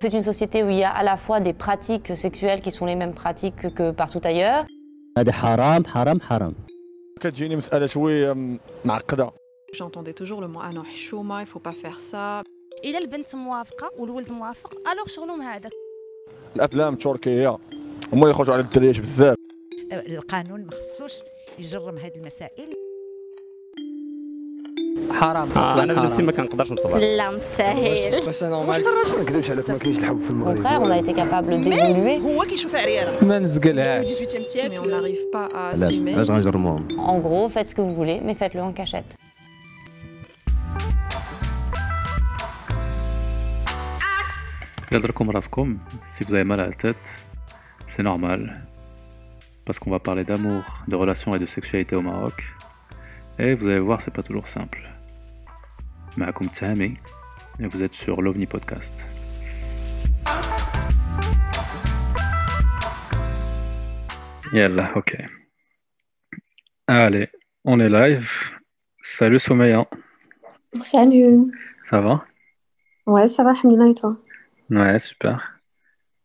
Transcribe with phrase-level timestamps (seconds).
[0.00, 2.86] C'est une société où il y a à la fois des pratiques sexuelles qui sont
[2.86, 4.66] les mêmes pratiques que partout ailleurs.
[9.72, 12.42] J'entendais toujours le mot ah non, il faut pas faire ça.
[12.84, 15.72] إلا البنت موافقة والولد موافق الوغ شغلهم هذاك
[16.56, 17.48] الافلام التركيه
[18.12, 19.36] هما اللي يخرجوا على الدريات بزاف
[19.92, 21.12] القانون ما خصوش
[21.58, 22.72] يجرم هذه المسائل
[25.10, 29.78] حرام اصلا انا بنفسي ما كنقدرش نصبر لا مستاهل بس نورمال ما كذبش عليك ما
[29.78, 32.22] كاينش الحب في Au المغرب contraire, on a été capable d'évoluer.
[32.24, 36.30] هو كيشوف عريانه ما نزقلهاش 18e siècle mais on n'arrive pas à علاش assumer علاش
[36.30, 39.16] غنجرموهم En gros, faites ce que vous voulez, mais faites-le en cachette.
[44.90, 47.04] Yadra raskom, si vous avez mal à la tête,
[47.88, 48.40] c'est normal.
[49.64, 52.44] Parce qu'on va parler d'amour, de relations et de sexualité au Maroc.
[53.39, 54.81] Et vous allez voir, c'est pas toujours simple.
[56.17, 56.97] Maakoum Tahami,
[57.59, 58.93] et vous êtes sur l'OVNI Podcast.
[64.51, 65.17] Yallah, ok.
[66.87, 67.29] Allez,
[67.63, 68.51] on est live.
[69.01, 69.87] Salut Soumeya,
[70.81, 71.51] Salut.
[71.85, 72.25] ça va?
[73.05, 74.17] Ouais, ça va, Alhamdoulilah, et toi?
[74.69, 75.59] Ouais, super.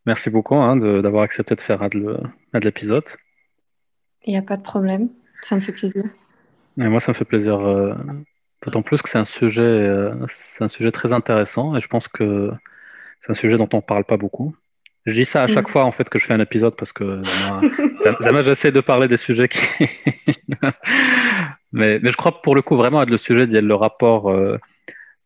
[0.05, 2.19] Merci beaucoup hein, d'avoir accepté de faire de
[2.53, 3.05] l'épisode.
[4.25, 5.09] Il n'y a pas de problème.
[5.41, 6.03] Ça me fait plaisir.
[6.77, 7.93] Et moi, ça me fait plaisir, euh,
[8.63, 12.07] d'autant plus que c'est un sujet, euh, c'est un sujet très intéressant et je pense
[12.07, 12.51] que
[13.21, 14.55] c'est un sujet dont on parle pas beaucoup.
[15.05, 15.71] Je dis ça à chaque Mhm.
[15.71, 17.21] fois en fait que je fais un épisode parce que
[18.43, 19.59] j'essaie de parler des sujets qui,
[21.71, 24.57] mais, mais je crois pour le coup vraiment être le sujet d'y le rapport, euh,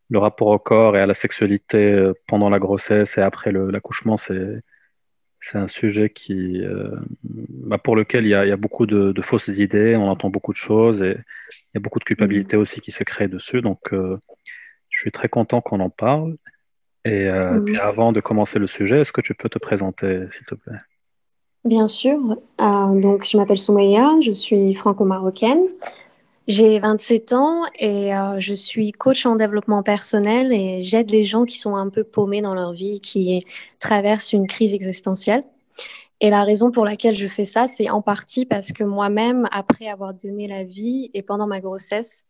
[0.10, 4.62] le rapport au corps et à la sexualité pendant la grossesse et après l'accouchement, c'est
[5.42, 6.90] c'est un sujet qui, euh,
[7.24, 10.08] bah, pour lequel il y a, il y a beaucoup de, de fausses idées, on
[10.10, 13.28] entend beaucoup de choses et il y a beaucoup de culpabilité aussi qui se crée
[13.28, 13.62] dessus.
[13.62, 14.18] Donc, euh,
[14.90, 16.36] je suis très content qu'on en parle.
[17.06, 17.66] Et euh, Mhm.
[17.66, 20.78] puis avant de commencer le sujet, est-ce que tu peux te présenter, s'il te plaît?
[21.64, 22.18] Bien sûr.
[22.58, 25.62] Donc, je m'appelle Soumeya, je suis franco-marocaine.
[26.48, 31.46] J'ai 27 ans et euh, je suis coach en développement personnel et j'aide les gens
[31.46, 33.46] qui sont un peu paumés dans leur vie, qui
[33.80, 35.44] traversent une crise existentielle.
[36.22, 39.88] Et la raison pour laquelle je fais ça, c'est en partie parce que moi-même, après
[39.90, 42.26] avoir donné la vie et pendant ma grossesse,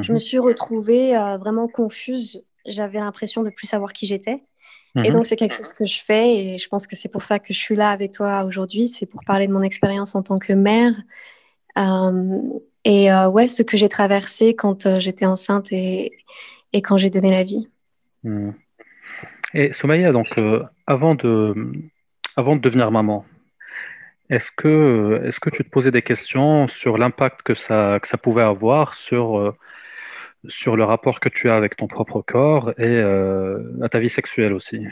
[0.00, 0.14] je Mhm.
[0.14, 2.42] me suis retrouvée euh, vraiment confuse.
[2.66, 4.44] J'avais l'impression de plus savoir qui j'étais.
[5.04, 5.12] Et Mhm.
[5.12, 7.54] donc, c'est quelque chose que je fais et je pense que c'est pour ça que
[7.54, 8.88] je suis là avec toi aujourd'hui.
[8.88, 10.94] C'est pour parler de mon expérience en tant que mère.
[11.78, 12.42] Euh,
[12.84, 16.12] et euh, ouais, ce que j'ai traversé quand euh, j'étais enceinte et,
[16.72, 17.68] et quand j'ai donné la vie.
[18.24, 18.54] Mhm.
[19.54, 21.54] Et Soumaïa, donc, euh, avant de,
[22.36, 23.26] avant de devenir maman,
[24.30, 28.16] est-ce que, est-ce que tu te posais des questions sur l'impact que ça, que ça
[28.16, 29.54] pouvait avoir sur,
[30.48, 34.54] sur le rapport que tu as avec ton propre corps et à ta vie sexuelle
[34.54, 34.86] aussi?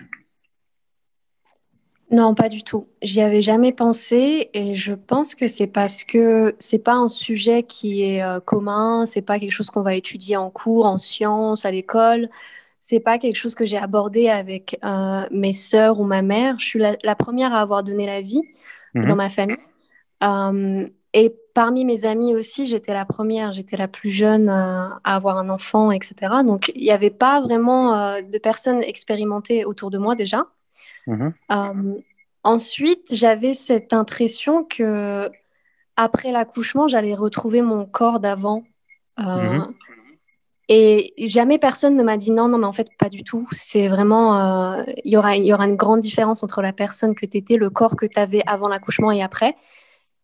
[2.10, 2.88] Non, pas du tout.
[3.02, 7.62] J'y avais jamais pensé et je pense que c'est parce que c'est pas un sujet
[7.62, 11.64] qui est euh, commun, c'est pas quelque chose qu'on va étudier en cours, en sciences,
[11.64, 12.28] à l'école.
[12.80, 16.58] C'est pas quelque chose que j'ai abordé avec euh, mes sœurs ou ma mère.
[16.58, 18.42] Je suis la, la première à avoir donné la vie
[18.94, 19.02] Mhm.
[19.06, 19.56] dans ma famille.
[20.24, 25.16] Euh, et parmi mes amis aussi, j'étais la première, j'étais la plus jeune à, à
[25.16, 26.42] avoir un enfant, etc.
[26.44, 30.46] Donc, il n'y avait pas vraiment de personnes expérimentées autour de moi déjà.
[31.06, 31.32] Mhm.
[31.50, 31.94] Euh,
[32.44, 35.30] ensuite, j'avais cette impression que
[35.96, 38.64] après l'accouchement, j'allais retrouver mon corps d'avant.
[39.18, 39.22] Euh,
[39.58, 39.74] Mhm.
[40.72, 43.48] Et jamais personne ne m'a dit non, non, mais en fait, pas du tout.
[43.52, 47.26] C'est vraiment, euh, il y aura, y aura une grande différence entre la personne que
[47.26, 49.56] tu étais, le corps que tu avais avant l'accouchement et après.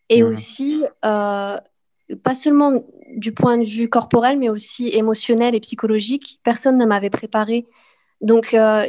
[0.09, 0.29] Et Mhm.
[0.31, 2.81] aussi, pas seulement
[3.17, 6.39] du point de vue corporel, mais aussi émotionnel et psychologique.
[6.45, 7.67] Personne ne m'avait préparé.
[8.21, 8.85] Donc, euh,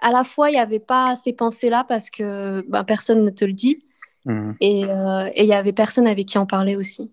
[0.00, 3.44] à la fois, il n'y avait pas ces pensées-là parce que ben, personne ne te
[3.44, 3.84] le dit.
[4.26, 4.56] Mhm.
[4.60, 7.10] Et euh, et il n'y avait personne avec qui en parler aussi.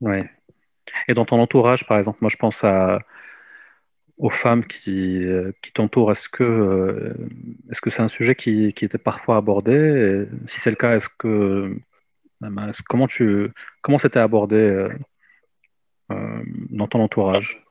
[0.00, 0.30] Ouais.
[1.08, 3.00] Et dans ton entourage, par exemple, moi je pense à,
[4.18, 6.12] aux femmes qui, euh, qui t'entourent.
[6.12, 7.14] Est-ce que, euh,
[7.70, 9.72] est-ce que c'est un sujet qui, qui était parfois abordé?
[9.74, 11.76] Et si c'est le cas, est-ce que,
[12.42, 13.50] est-ce- comment tu,
[13.82, 14.88] comment c'était abordé euh,
[16.12, 17.65] euh, dans ton entourage?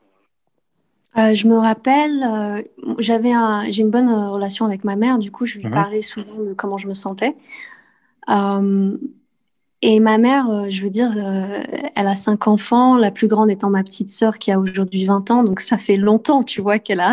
[1.18, 2.62] Euh, je me rappelle, euh,
[2.98, 6.02] j'avais un, j'ai une bonne euh, relation avec ma mère, du coup, je lui parlais
[6.02, 7.34] souvent de comment je me sentais.
[9.82, 11.12] Et ma mère, je veux dire,
[11.94, 15.30] elle a cinq enfants, la plus grande étant ma petite sœur qui a aujourd'hui 20
[15.30, 17.12] ans, donc ça fait longtemps, tu vois, qu'elle a,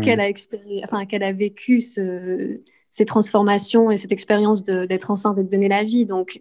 [0.00, 2.58] qu'elle a, expéri- enfin, qu'elle a vécu ce-
[2.90, 6.04] ces transformations et cette expérience d'être enceinte et de donner la vie.
[6.06, 6.40] Donc,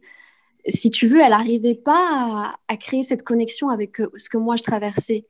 [0.67, 4.55] si tu veux, elle n'arrivait pas à, à créer cette connexion avec ce que moi
[4.55, 5.27] je traversais.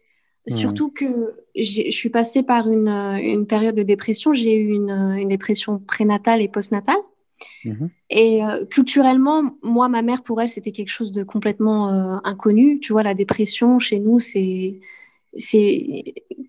[0.47, 4.33] Surtout que je suis passée par une, euh, une période de dépression.
[4.33, 6.97] J'ai eu une, euh, une dépression prénatale et postnatale.
[7.63, 7.91] Mhm.
[8.09, 12.79] Et euh, culturellement, moi, ma mère, pour elle, c'était quelque chose de complètement euh, inconnu.
[12.79, 14.79] Tu vois, la dépression chez nous, c'est.
[15.37, 16.03] c'est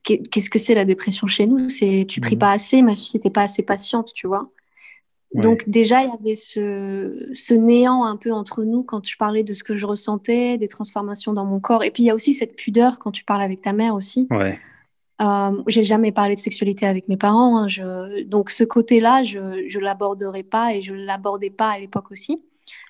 [0.04, 1.68] qu'est- Qu'est-ce que c'est la dépression chez nous?
[1.70, 2.40] C'est tu pries Mhm.
[2.40, 4.50] pas assez, ma fille, t'es pas assez patiente, tu vois?
[5.34, 5.42] Ouais.
[5.42, 9.42] Donc déjà, il y avait ce, ce néant un peu entre nous quand je parlais
[9.42, 11.84] de ce que je ressentais, des transformations dans mon corps.
[11.84, 14.26] Et puis il y a aussi cette pudeur quand tu parles avec ta mère aussi.
[14.30, 14.58] Ouais.
[15.22, 17.58] Euh, j'ai jamais parlé de sexualité avec mes parents.
[17.58, 17.68] hein.
[17.68, 22.42] Je- Donc ce côté-là, je je l'aborderai pas et je l'abordais pas à l'époque aussi.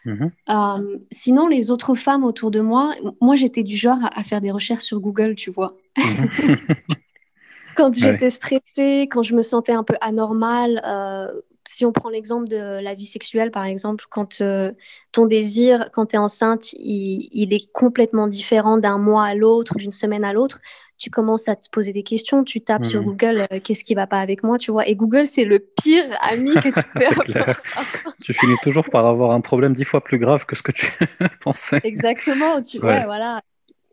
[0.04, 0.30] Mhm.
[0.50, 4.40] Euh, sinon, les autres femmes autour de moi, moi j'étais du genre à, à faire
[4.40, 5.76] des recherches sur Google, tu vois.
[5.98, 6.28] Mhm.
[7.76, 7.94] Quand Ouais.
[8.12, 11.28] j'étais stressée, quand je me sentais un peu anormale, euh,
[11.66, 14.72] si on prend l'exemple de la vie sexuelle, par exemple, quand euh,
[15.12, 19.74] ton désir, quand tu es enceinte, il, il est complètement différent d'un mois à l'autre,
[19.78, 20.60] d'une semaine à l'autre,
[20.98, 23.04] tu commences à te poser des questions, tu tapes sur Mhm.
[23.04, 24.86] Google, euh, qu'est-ce qui va pas avec moi, tu vois.
[24.88, 27.24] Et Google, c'est le pire ami que tu peux avoir.
[28.20, 30.92] Tu finis toujours par avoir un problème dix fois plus grave que ce que tu
[31.40, 31.82] pensais.
[31.82, 32.84] Exactement, tu Ouais.
[32.86, 33.42] ouais, voilà.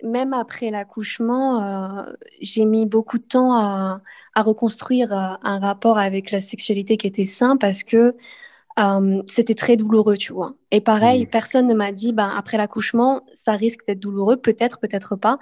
[0.03, 4.01] Même après l'accouchement, euh, j'ai mis beaucoup de temps à,
[4.33, 8.15] à reconstruire euh, un rapport avec la sexualité qui était sain parce que
[8.79, 10.55] euh, c'était très douloureux, tu vois.
[10.71, 15.15] Et pareil, personne ne m'a dit, ben, après l'accouchement, ça risque d'être douloureux, peut-être, peut-être
[15.15, 15.39] pas.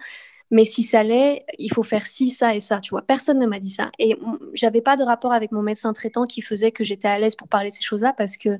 [0.51, 3.03] Mais si ça l'est, il faut faire ci, ça et ça, tu vois.
[3.03, 3.91] Personne ne m'a dit ça.
[3.99, 4.17] Et
[4.53, 7.47] j'avais pas de rapport avec mon médecin traitant qui faisait que j'étais à l'aise pour
[7.47, 8.57] parler de ces choses-là parce que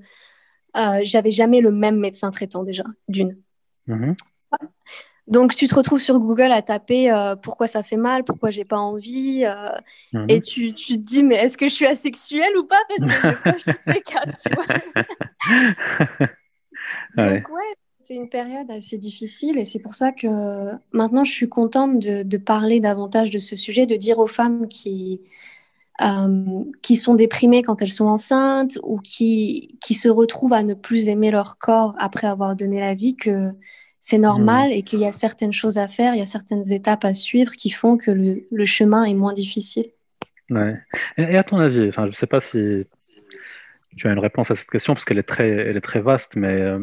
[1.04, 3.38] j'avais jamais le même médecin traitant déjà, d'une.
[3.88, 4.16] Mhm.
[5.30, 8.66] Donc, tu te retrouves sur Google à taper euh, pourquoi ça fait mal, pourquoi j'ai
[8.66, 9.70] pas envie, euh,
[10.14, 10.26] Mhm.
[10.28, 12.78] et tu, tu te dis, mais est-ce que je suis asexuelle ou pas?
[12.90, 14.66] Parce que je coche toutes les cases, tu vois.
[17.18, 17.42] Ouais.
[17.42, 20.28] Donc, ouais, c'est une période assez difficile, et c'est pour ça que
[20.92, 24.68] maintenant, je suis contente de, de parler davantage de ce sujet, de dire aux femmes
[24.68, 25.22] qui,
[26.02, 30.74] euh, qui sont déprimées quand elles sont enceintes ou qui, qui se retrouvent à ne
[30.76, 33.52] plus aimer leur corps après avoir donné la vie que
[34.00, 37.06] c'est normal et qu'il y a certaines choses à faire, il y a certaines étapes
[37.06, 39.88] à suivre qui font que le, le chemin est moins difficile.
[40.50, 40.74] Ouais.
[41.18, 42.86] Et, et à ton avis, enfin, je ne sais pas si
[43.98, 46.36] tu as une réponse à cette question parce qu'elle est très, elle est très vaste,
[46.36, 46.80] mais euh,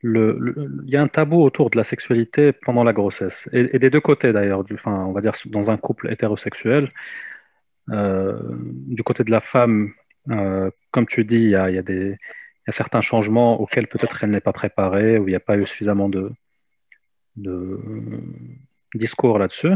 [0.00, 3.74] le, le- il y a un tabou autour de la sexualité pendant la grossesse et,
[3.74, 6.92] et des deux côtés d'ailleurs, enfin, on va dire dans un couple hétérosexuel.
[7.90, 8.38] Euh,
[8.86, 9.92] du côté de la femme,
[10.30, 12.18] euh, comme tu dis, il y a, il y a des,
[12.68, 15.56] y a certains changements auxquels peut-être elle n'est pas préparée ou il n'y a pas
[15.56, 16.32] eu suffisamment de,
[17.36, 17.80] de
[18.94, 19.72] discours là-dessus.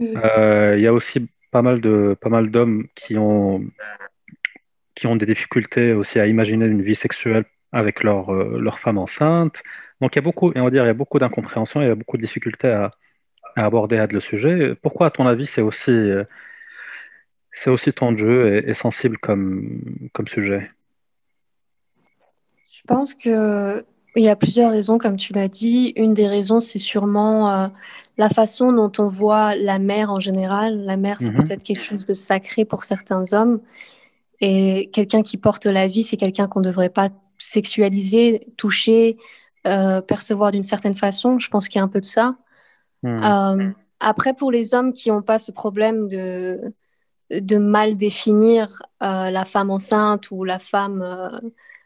[0.00, 3.64] Euh, il y a aussi pas mal de pas mal d'hommes qui ont
[4.94, 8.98] qui ont des difficultés aussi à imaginer une vie sexuelle avec leur euh, leur femme
[8.98, 9.62] enceinte.
[10.00, 11.90] Donc il y a beaucoup, on va dire, il y a beaucoup d'incompréhension, il y
[11.90, 12.90] a beaucoup de difficultés à,
[13.56, 14.74] à aborder le sujet.
[14.82, 16.24] Pourquoi, à ton avis, c'est aussi euh,
[17.52, 19.80] c'est aussi tendu et, et sensible comme
[20.12, 20.70] comme sujet?
[22.88, 23.84] Je pense que
[24.14, 25.92] il y a plusieurs raisons, comme tu l'as dit.
[25.96, 27.68] Une des raisons, c'est sûrement euh,
[28.18, 30.84] la façon dont on voit la mère en général.
[30.84, 31.44] La mère, c'est Mhm.
[31.44, 33.60] peut-être quelque chose de sacré pour certains hommes.
[34.40, 39.18] Et quelqu'un qui porte la vie, c'est quelqu'un qu'on ne devrait pas sexualiser, toucher,
[39.66, 41.38] euh, percevoir d'une certaine façon.
[41.38, 42.36] Je pense qu'il y a un peu de ça.
[43.24, 43.70] Euh,
[44.00, 46.74] après, pour les hommes qui n'ont pas ce problème de,
[47.30, 51.28] de mal définir euh, la femme enceinte ou la femme euh,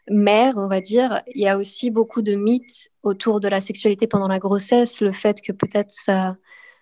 [0.09, 4.07] mère, on va dire, il y a aussi beaucoup de mythes autour de la sexualité
[4.07, 6.37] pendant la grossesse, le fait que peut-être ça,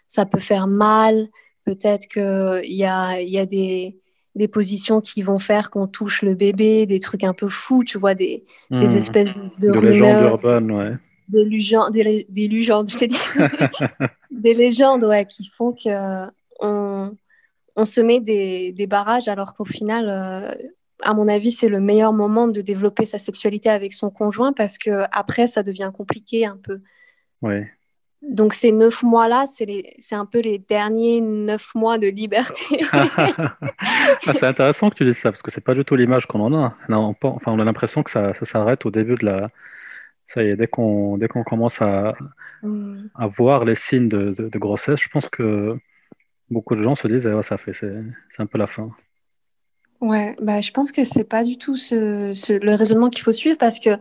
[0.08, 1.28] ça peut faire mal,
[1.66, 3.98] peut-être qu'il y a, il y a des,
[4.36, 7.98] des positions qui vont faire qu'on touche le bébé, des trucs un peu fous, tu
[7.98, 8.46] vois, des,
[8.80, 8.98] des Hmm.
[8.98, 9.30] espèces
[9.60, 10.94] de, De légendes urbaines, ouais.
[11.28, 13.18] des légendes, des, lé- des légendes, je t'ai dit,
[14.32, 16.28] des légendes, ouais, qui font que
[16.62, 17.16] on,
[17.76, 20.52] on se met des, des barrages, alors qu'au final, euh,
[21.02, 24.78] à mon avis, c'est le meilleur moment de développer sa sexualité avec son conjoint parce
[24.78, 26.82] que après, ça devient compliqué un peu.
[27.42, 27.70] Ouais.
[28.22, 32.84] Donc ces neuf mois-là, c'est un peu les derniers neuf mois de liberté.
[34.28, 36.40] Ah, c'est intéressant que tu dises ça, parce que c'est pas du tout l'image qu'on
[36.40, 36.76] en a.
[36.90, 39.50] Non, on, enfin, on a l'impression que ça, ça s'arrête au début de la.
[40.28, 42.16] Ça y est, dès qu'on qu'on commence à,
[42.64, 43.10] Mm.
[43.14, 45.78] à voir les signes de, de- de grossesse, je pense que
[46.50, 47.94] beaucoup de gens se disent, eh ouais, ça fait, c'est
[48.40, 48.90] un peu la fin.
[50.06, 53.32] Ouais, bah, je pense que c'est pas du tout ce, ce- le raisonnement qu'il faut
[53.32, 53.98] suivre parce que,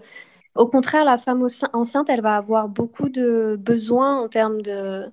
[0.57, 5.07] au contraire, la femme enceinte, elle va avoir beaucoup de besoins en termes de,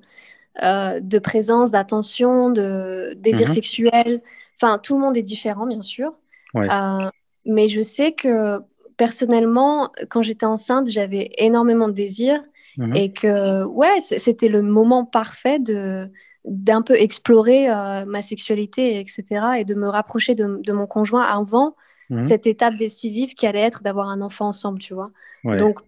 [0.63, 3.53] euh, de présence, d'attention, de désir Mhm.
[3.55, 4.21] sexuel.
[4.61, 6.13] Enfin, tout le monde est différent, bien sûr.
[6.53, 6.67] Ouais.
[6.71, 7.09] Euh,
[7.45, 8.59] mais je sais que
[8.97, 12.43] personnellement, quand j'étais enceinte, j'avais énormément de désir
[12.77, 12.93] Mhm.
[12.95, 16.09] et que, ouais, c'était le moment parfait de,
[16.45, 21.23] d'un peu explorer euh, ma sexualité, etc., et de me rapprocher de, de mon conjoint
[21.23, 21.75] avant
[22.09, 22.31] Mhm.
[22.31, 25.11] cette étape décisive qui allait être d'avoir un enfant ensemble, tu vois.
[25.43, 25.57] Ouais.
[25.57, 25.79] Donc,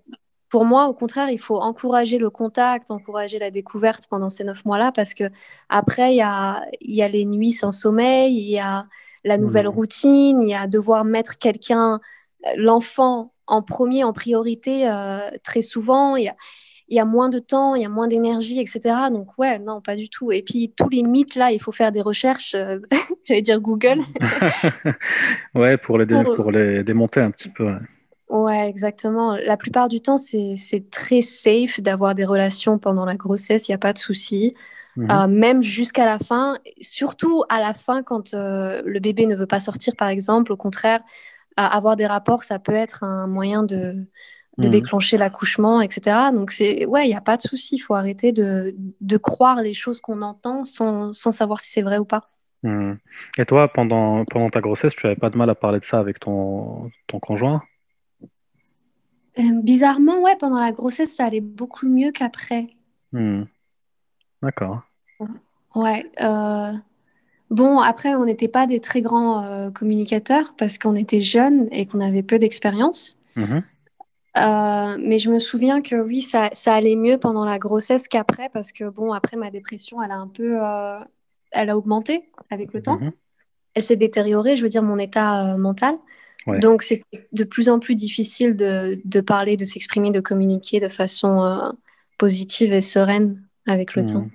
[0.49, 4.63] pour moi, au contraire, il faut encourager le contact, encourager la découverte pendant ces neuf
[4.65, 5.25] mois-là, parce que
[5.69, 8.85] après, il y a, y a les nuits sans sommeil, il y a
[9.23, 9.67] la nouvelle Mhm.
[9.67, 11.99] routine, il y a devoir mettre quelqu'un,
[12.45, 16.15] euh, l'enfant en premier, en priorité, euh, très souvent.
[16.15, 16.35] Il y a,
[16.93, 19.09] il y a moins de temps, il y a moins d'énergie, etc.
[19.11, 20.31] Donc, ouais, non, pas du tout.
[20.31, 22.79] Et puis, tous les mythes, là, il faut faire des recherches, euh,
[23.25, 23.99] j'allais dire Google.
[25.55, 27.65] ouais, pour les, dé- Pour- pour les démonter un petit peu.
[27.65, 27.79] ouais.
[28.29, 29.35] Ouais, exactement.
[29.35, 33.71] La plupart du temps, c'est c'est très safe d'avoir des relations pendant la grossesse, il
[33.71, 34.55] n'y a pas de souci.
[34.95, 35.07] Mhm.
[35.11, 39.47] Euh, même jusqu'à la fin, surtout à la fin quand euh, le bébé ne veut
[39.47, 40.51] pas sortir, par exemple.
[40.51, 41.01] Au contraire,
[41.57, 44.07] avoir des rapports, ça peut être un moyen de,
[44.57, 44.71] de Mhm.
[44.71, 46.31] déclencher l'accouchement, etc.
[46.33, 47.75] Donc, c'est, ouais, il n'y a pas de souci.
[47.77, 51.81] Il faut arrêter de, de croire les choses qu'on entend sans, sans savoir si c'est
[51.81, 52.29] vrai ou pas.
[52.63, 52.97] Mhm.
[53.37, 55.99] Et toi, pendant, pendant ta grossesse, tu n'avais pas de mal à parler de ça
[55.99, 57.61] avec ton, ton conjoint?
[59.39, 62.67] Euh, bizarrement, ouais, pendant la grossesse, ça allait beaucoup mieux qu'après.
[63.11, 63.47] Mhm.
[64.41, 64.81] D'accord.
[65.75, 66.05] Ouais.
[66.21, 66.71] euh,
[67.49, 71.85] Bon, après, on n'était pas des très grands euh, communicateurs parce qu'on était jeunes et
[71.85, 73.17] qu'on avait peu d'expérience.
[74.37, 78.49] Euh, mais je me souviens que oui, ça, ça allait mieux pendant la grossesse qu'après
[78.49, 80.63] parce que, bon, après, ma dépression, elle a un peu...
[80.63, 80.99] euh,
[81.51, 82.97] elle a augmenté avec le temps.
[82.99, 83.11] Mhm.
[83.75, 85.95] Elle s'est détériorée, je veux dire, mon état euh, mental.
[86.47, 86.59] Ouais.
[86.59, 90.89] Donc, c'est de plus en plus difficile de, de parler, de s'exprimer, de communiquer de
[90.89, 91.73] façon
[92.17, 94.07] positive et sereine avec le Mhm.
[94.11, 94.27] temps.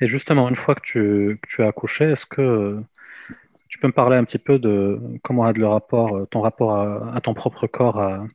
[0.00, 2.80] Et justement, une fois que tu, que tu as accouché, est-ce que
[3.68, 7.14] tu peux me parler un petit peu de comment a le rapport, ton rapport à,
[7.16, 8.26] à ton propre corps a,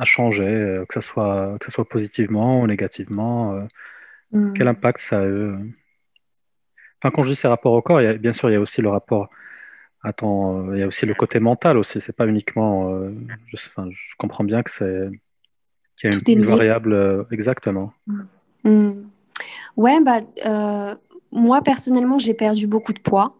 [0.00, 3.62] a changé, euh, que ce soit, que ce soit positivement ou négativement, euh,
[4.32, 4.52] Mm.
[4.54, 5.28] quel impact ça a eu?
[5.28, 5.56] euh
[7.02, 8.56] Enfin, quand je dis ces rapports au corps, il y a- bien sûr, il y
[8.56, 9.28] a aussi le rapport
[10.02, 12.00] à euh, il y a aussi le côté mental aussi.
[12.00, 13.12] C'est pas uniquement, euh,
[13.46, 15.08] je, sais- enfin, je comprends bien que c'est,
[15.96, 17.92] qu'il y a une, variable, euh, exactement.
[18.64, 18.92] Hmm.
[19.76, 20.94] Ouais, bah, euh,
[21.32, 23.34] moi personnellement, j'ai perdu beaucoup de poids.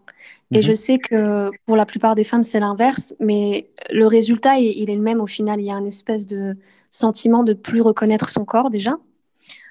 [0.51, 0.63] Et Mhm.
[0.63, 4.89] je sais que pour la plupart des femmes, c'est l'inverse, mais le résultat, il, il
[4.89, 5.59] est le même au final.
[5.59, 6.57] Il y a un espèce de
[6.89, 8.97] sentiment de plus reconnaître son corps déjà.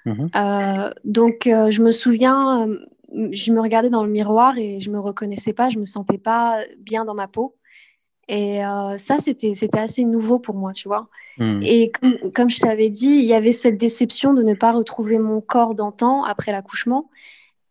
[0.07, 0.31] Mhm.
[0.35, 2.79] Euh, donc, euh, je me souviens, euh,
[3.33, 6.61] je me regardais dans le miroir et je me reconnaissais pas, je me sentais pas
[6.79, 7.57] bien dans ma peau.
[8.29, 8.61] Et
[8.99, 11.09] ça, c'était, assez nouveau pour moi, tu vois.
[11.39, 11.63] Mhm.
[11.65, 15.19] Et comme, comme je t'avais dit, il y avait cette déception de ne pas retrouver
[15.19, 17.11] mon corps d'antan après l'accouchement.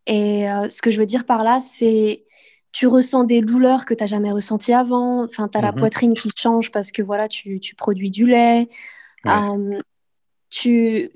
[0.05, 2.25] Et ce que je veux dire par là, c'est
[2.71, 5.23] tu ressens des douleurs que tu n'as jamais ressenties avant.
[5.23, 5.77] Enfin, tu as la Mhm.
[5.77, 8.69] poitrine qui change parce que voilà, tu, tu produis du lait.
[9.25, 9.31] Ouais.
[9.31, 9.81] Euh,
[10.49, 11.09] tu...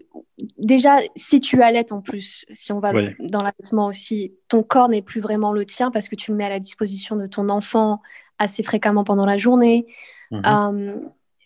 [0.58, 5.02] Déjà, si tu allaites en plus, si on va dans l'allaitement aussi, ton corps n'est
[5.02, 8.02] plus vraiment le tien parce que tu le mets à la disposition de ton enfant
[8.40, 9.86] assez fréquemment pendant la journée.
[10.32, 10.42] Mhm.
[10.46, 11.00] Euh,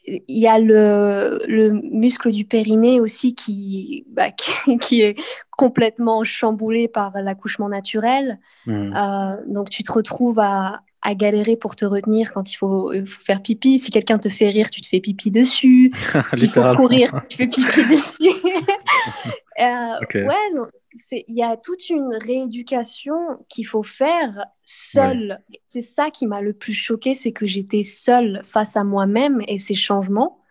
[0.08, 4.32] il y a le, le muscle du périnée aussi qui, bah,
[4.66, 5.20] qui, qui est
[5.52, 8.40] complètement chamboulé par l'accouchement naturel.
[8.66, 8.94] Mhm.
[8.96, 13.06] Euh, donc tu te retrouves à, à galérer pour te retenir quand il faut, il
[13.06, 13.80] faut faire pipi.
[13.80, 15.92] Si quelqu'un te fait rire, tu te fais pipi dessus.
[16.34, 18.32] S'il faut courir, tu te fais pipi dessus.
[19.60, 20.00] Euh.
[20.14, 20.64] Ouais, non,
[21.12, 23.16] il y a toute une rééducation
[23.50, 25.40] qu'il faut faire seule.
[25.68, 29.60] C'est ça qui m'a le plus choqué, c'est que j'étais seule face à moi-même et
[29.60, 30.44] ces changements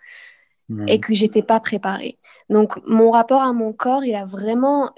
[0.88, 2.18] et que j'étais pas préparée.
[2.50, 4.92] Donc mon rapport à mon corps, il a vraiment,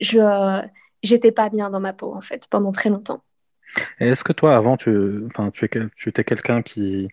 [0.00, 0.62] je,
[1.02, 3.22] j'étais pas bien dans ma peau en fait pendant très longtemps.
[3.98, 5.64] Est-ce que toi, avant, tu, enfin, tu,
[6.06, 7.08] étais quelqu'un qui,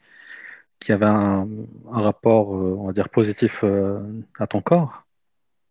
[0.79, 1.47] qui avait un,
[1.91, 3.99] un rapport, euh, on va dire, positif euh,
[4.39, 5.05] à ton corps?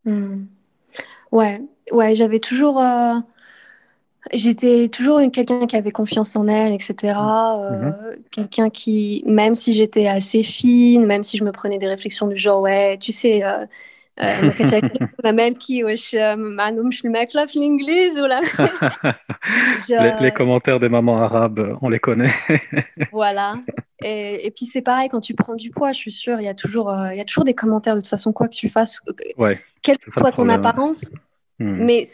[0.04, 0.46] Hmm.
[1.32, 1.60] Ouais,
[1.92, 2.80] ouais, j'avais toujours.
[2.80, 3.14] Euh,
[4.32, 6.94] j'étais toujours quelqu'un qui avait confiance en elle, etc.
[7.04, 7.94] Euh, mhm.
[8.30, 12.36] Quelqu'un qui, même si j'étais assez fine, même si je me prenais des réflexions du
[12.36, 13.64] genre, ouais, tu sais, euh,
[19.88, 22.34] les, les euh, commentaires des mamans arabes, on les connaît.
[23.12, 23.54] voilà,
[24.02, 26.48] et, et puis c'est pareil, quand tu prends du poids, je suis sûre, il y
[26.48, 28.68] a toujours, euh, il y a toujours des commentaires de toute façon, quoi que tu
[28.68, 29.60] fasses, euh, Ouais.
[29.82, 31.10] quelle que soit ton apparence.
[31.58, 31.84] Hmm.
[31.84, 32.06] Mais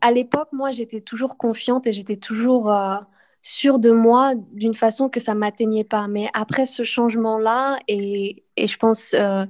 [0.00, 2.96] à l'époque, moi, j'étais toujours confiante et j'étais toujours euh,
[3.40, 6.08] sûre de moi d'une façon que ça m'atteignait pas.
[6.08, 9.46] Mais après ce changement-là, et, et je pense, euh,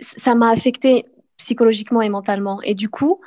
[0.00, 2.60] ça m'a affectée psychologiquement et mentalement.
[2.62, 3.20] Et du coup,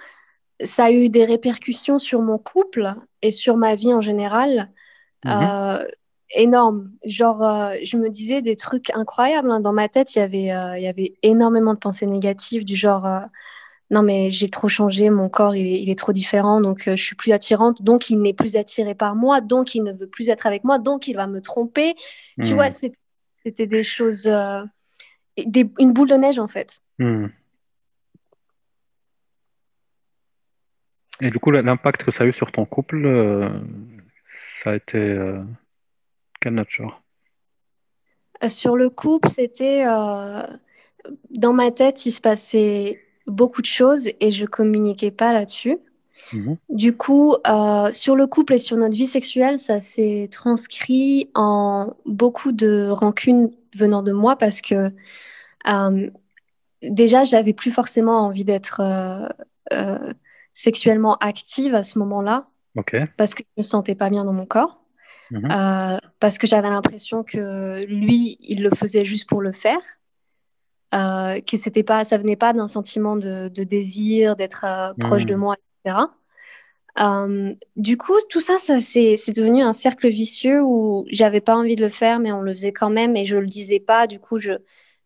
[0.64, 4.72] ça a eu des répercussions sur mon couple et sur ma vie en général
[5.26, 5.32] Mhm.
[5.34, 5.86] euh,
[6.36, 6.92] énormes.
[7.06, 9.50] Genre, euh, je me disais des trucs incroyables.
[9.52, 9.60] hein.
[9.60, 12.76] Dans ma tête, il y avait, euh, il y avait énormément de pensées négatives du
[12.76, 13.20] genre, euh,
[13.90, 16.96] non mais j'ai trop changé, mon corps il est, il est trop différent, donc je
[17.02, 20.28] suis plus attirante, donc il n'est plus attiré par moi, donc il ne veut plus
[20.30, 21.96] être avec moi, donc il va me tromper.
[22.44, 22.56] Tu Hmm.
[22.56, 24.30] vois, c'était des choses,
[25.38, 26.80] des- une boule de neige en fait.
[27.00, 27.28] Hmm.
[31.22, 33.50] Et du coup, l'impact que ça a eu sur ton couple,
[34.36, 35.18] ça a été
[36.48, 37.04] quelle nature?
[38.42, 40.44] Euh, Sur le couple, c'était euh,
[41.32, 45.78] dans ma tête, il se passait beaucoup de choses et je communiquais pas là-dessus.
[46.32, 46.58] Mhm.
[46.70, 51.94] Du coup, euh, sur le couple et sur notre vie sexuelle, ça s'est transcrit en
[52.06, 54.92] beaucoup de rancune venant de moi parce que
[55.68, 56.10] euh,
[56.82, 58.80] déjà, j'avais plus forcément envie d'être
[59.74, 60.14] euh,
[60.54, 62.96] sexuellement active à ce moment-là Ok.
[63.18, 64.82] parce que je me sentais pas bien dans mon corps,
[65.30, 65.48] Mhm.
[65.52, 69.80] euh, parce que j'avais l'impression que lui, il le faisait juste pour le faire,
[70.94, 75.26] euh, que c'était pas, ça venait pas d'un sentiment de, de désir, d'être euh, proche
[75.26, 75.40] de Mhm.
[75.42, 76.12] moi, etc.
[77.76, 81.84] Du coup, tout ça, ça c'est devenu un cercle vicieux où j'avais pas envie de
[81.84, 84.08] le faire, mais on le faisait quand même et je le disais pas.
[84.08, 84.54] Du coup, je,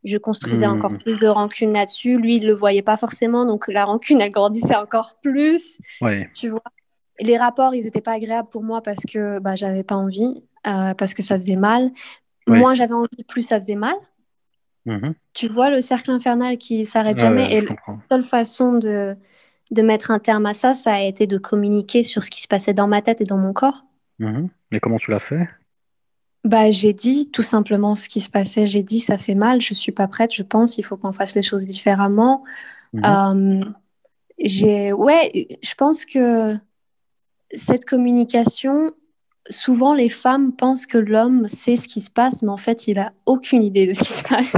[0.04, 0.72] je construisais Mhm.
[0.76, 2.18] encore plus de rancune là-dessus.
[2.18, 5.80] Lui, il le voyait pas forcément, donc la rancune, elle grandissait encore plus
[6.34, 6.64] tu vois?
[7.22, 10.94] Les rapports, ils n'étaient pas agréables pour moi parce que bah, j'avais pas envie, euh,
[10.94, 11.92] parce que ça faisait mal.
[12.48, 12.58] Oui.
[12.60, 13.96] Moins j'avais envie, plus ça faisait mal.
[14.86, 15.14] Mhm.
[15.34, 17.44] Tu vois le cercle infernal qui s'arrête Ouais, jamais.
[17.44, 17.76] ouais, et la
[18.10, 19.16] seule façon de,
[19.70, 22.48] de mettre un terme à ça, ça a été de communiquer sur ce qui se
[22.48, 23.86] passait dans ma tête et dans mon corps.
[24.20, 24.50] Mhm.
[24.72, 25.48] Et comment tu l'as fait?
[26.44, 28.66] Bah, j'ai dit tout simplement ce qui se passait.
[28.66, 31.36] J'ai dit ça fait mal, je suis pas prête, je pense, il faut qu'on fasse
[31.36, 32.44] les choses différemment.
[33.06, 33.62] Euh,
[34.40, 36.58] j'ai, ouais, je pense que
[37.54, 38.92] cette communication,
[39.50, 43.00] souvent les femmes pensent que l'homme sait ce qui se passe, mais en fait, il
[43.00, 44.56] a aucune idée de ce qui se passe.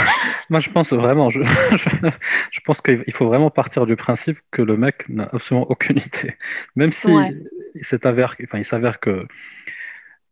[0.50, 1.88] Moi, je pense vraiment, je, je,
[2.50, 5.98] je pense qu'il il faut vraiment partir du principe que le mec n'a absolument aucune
[5.98, 6.36] idée.
[6.74, 7.34] Même si Ouais.
[7.74, 7.82] il
[8.44, 9.26] enfin, il s'avère que,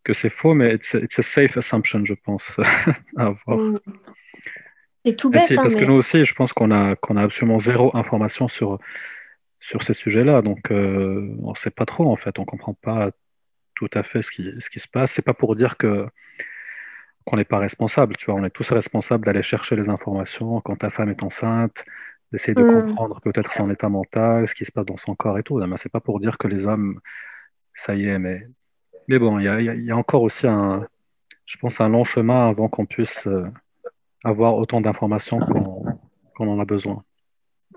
[0.04, 2.58] que c'est faux, mais it's a, it's a safe assumption, je pense,
[3.16, 3.58] à avoir.
[3.58, 3.80] Mm.
[5.06, 7.22] C'est tout bête, si, hein, parce que nous aussi, je pense qu'on a, qu'on a
[7.22, 8.78] absolument zéro information sur,
[9.68, 10.42] sur ces sujets-là.
[10.42, 12.38] Donc, euh, on ne sait pas trop, en fait.
[12.38, 13.10] On ne comprend pas
[13.74, 15.12] tout à fait ce qui, ce qui se passe.
[15.12, 16.06] C'est pas pour dire que
[17.24, 18.34] qu'on n'est pas responsable, tu vois.
[18.38, 21.84] On est tous responsables d'aller chercher les informations quand ta femme est enceinte,
[22.30, 22.72] d'essayer de Mm.
[22.74, 25.56] comprendre peut-être son état mental, ce qui se passe dans son corps et tout.
[25.66, 27.00] Mais c'est pas pour dire que les hommes,
[27.72, 28.18] ça y est.
[28.18, 28.46] Mais,
[29.08, 30.80] mais bon, il y y a- il y a encore aussi un,
[31.46, 33.46] je pense, un long chemin avant qu'on puisse euh,
[34.22, 35.82] avoir autant d'informations qu'on
[36.36, 37.02] qu'on en a besoin.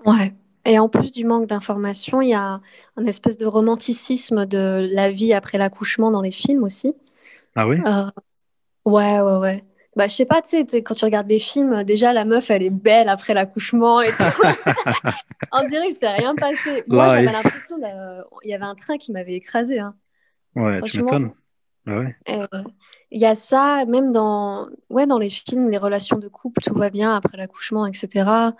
[0.04, 0.34] ouais.
[0.68, 2.60] Et en plus du manque d'informations, il y a
[2.96, 6.94] un espèce de romanticisme de la vie après l'accouchement dans les films aussi.
[7.56, 7.78] Ah oui?
[7.86, 8.10] Euh,
[8.84, 9.64] ouais, ouais, ouais.
[9.96, 12.62] Bah, je sais pas, tu sais, quand tu regardes des films, déjà la meuf, elle
[12.62, 14.22] est belle après l'accouchement et tout.
[15.52, 16.84] On dirait qu'il s'est rien passé.
[16.86, 19.78] Moi, j'avais l'impression qu'il y avait un train qui m'avait écrasé.
[19.78, 19.94] Hein.
[20.54, 21.32] Ouais, tu m'étonnes.
[21.86, 22.16] Ah ouais.
[22.28, 22.62] Euh,
[23.10, 26.74] Il y a ça, même dans, ouais, dans les films, les relations de couple, tout
[26.74, 28.52] va bien après l'accouchement, etc.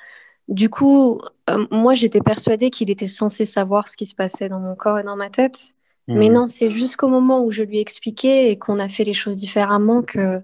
[0.49, 4.61] Du coup, euh, moi, j'étais persuadée qu'il était censé savoir ce qui se passait dans
[4.61, 5.75] mon corps et dans ma tête.
[6.15, 6.35] Mais Mhm.
[6.35, 9.37] non, c'est jusqu'au moment où je lui ai expliqué et qu'on a fait les choses
[9.37, 10.41] différemment que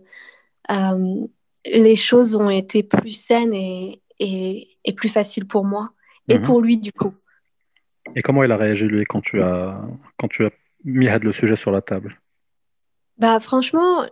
[0.71, 1.27] euh,
[1.64, 5.90] les choses ont été plus saines et, et, et plus faciles pour moi
[6.29, 6.43] et Mhm.
[6.43, 7.14] pour lui, du coup.
[8.14, 9.81] Et comment il a réagi, lui, quand tu as,
[10.19, 10.51] quand tu as
[10.85, 12.21] mis le sujet sur la table?
[13.19, 14.05] Bah, franchement,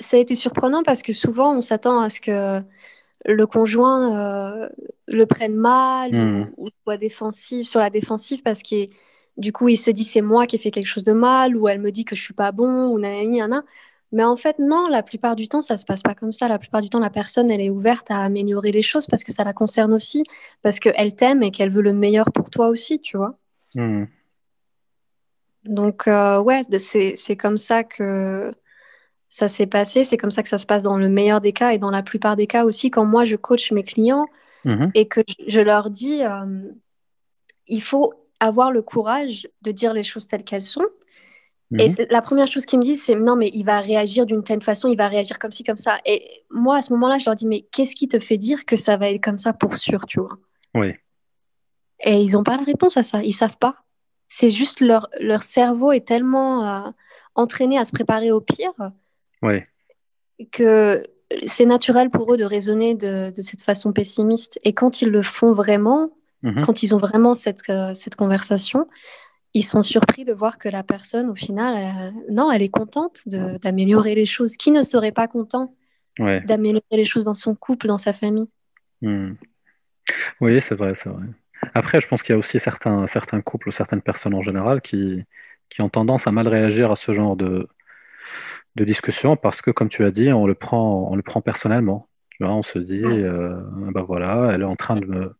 [0.00, 2.62] ça a été surprenant parce que souvent, on s'attend à ce que
[3.24, 4.68] le conjoint euh,
[5.08, 6.52] le prenne mal Mhm.
[6.56, 8.88] ou, ou soit défensif, sur la défensive parce que
[9.36, 11.68] du coup, il se dit c'est moi qui ai fait quelque chose de mal ou
[11.68, 13.64] elle me dit que je suis pas bon ou nanani, nanana.
[14.12, 16.46] Mais en fait, non, la plupart du temps, ça se passe pas comme ça.
[16.46, 19.32] La plupart du temps, la personne, elle est ouverte à améliorer les choses parce que
[19.32, 20.22] ça la concerne aussi,
[20.62, 23.36] parce qu'elle t'aime et qu'elle veut le meilleur pour toi aussi, tu vois.
[23.74, 24.06] Mhm.
[25.64, 28.54] Donc, euh, ouais, c'est, c'est comme ça que
[29.36, 30.04] ça s'est passé.
[30.04, 32.04] C'est comme ça que ça se passe dans le meilleur des cas et dans la
[32.04, 32.92] plupart des cas aussi.
[32.92, 34.26] Quand moi, je coach mes clients
[34.64, 34.92] Mhm.
[34.94, 36.70] et que je- leur dis, euh,
[37.66, 40.86] il faut avoir le courage de dire les choses telles qu'elles sont.
[41.80, 42.06] Et Mhm.
[42.10, 44.88] la première chose qu'ils me disent, c'est non, mais il va réagir d'une telle façon,
[44.88, 45.98] il va réagir comme ci, comme ça.
[46.06, 48.76] Et moi, à ce moment-là, je leur dis, mais qu'est-ce qui te fait dire que
[48.76, 50.36] ça va être comme ça pour sûr, tu vois?
[50.74, 50.92] Oui.
[52.04, 53.74] Et ils n'ont pas la réponse à ça, ils savent pas.
[54.28, 56.90] C'est juste leur, leur cerveau est tellement euh,
[57.34, 58.72] entraîné à se préparer au pire
[60.52, 61.02] Que
[61.46, 64.58] c'est naturel pour eux de raisonner de, de cette façon pessimiste.
[64.64, 66.10] Et quand ils le font vraiment,
[66.42, 66.62] Mhm.
[66.62, 68.86] quand ils ont vraiment cette, euh, cette conversation,
[69.54, 73.22] ils sont surpris de voir que la personne, au final, elle- non, elle est contente
[73.26, 74.56] d'améliorer les choses.
[74.56, 75.74] Qui ne serait pas content
[76.18, 76.40] Ouais.
[76.42, 78.48] d'améliorer les choses dans son couple, dans sa famille?
[79.00, 79.36] Mhm.
[80.40, 81.24] Oui, c'est vrai, c'est vrai.
[81.72, 84.82] Après, je pense qu'il y a aussi certains, certains couples ou certaines personnes en général
[84.82, 85.24] qui,
[85.70, 87.68] qui ont tendance à mal réagir à ce genre de,
[88.76, 92.08] de discussion parce que, comme tu as dit, on le prend, on le prend personnellement.
[92.30, 93.60] Tu vois, on se dit, euh,
[93.92, 95.36] bah voilà, elle est en train de me,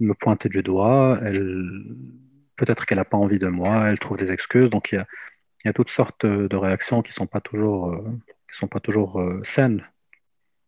[0.00, 1.82] me pointer du doigt, elle,
[2.56, 4.70] peut-être qu'elle n'a pas envie de moi, elle trouve des excuses.
[4.70, 5.06] Donc, il y a,
[5.64, 8.04] il y a toutes sortes de réactions qui ne sont pas toujours, euh,
[8.50, 9.84] qui sont pas toujours euh, saines.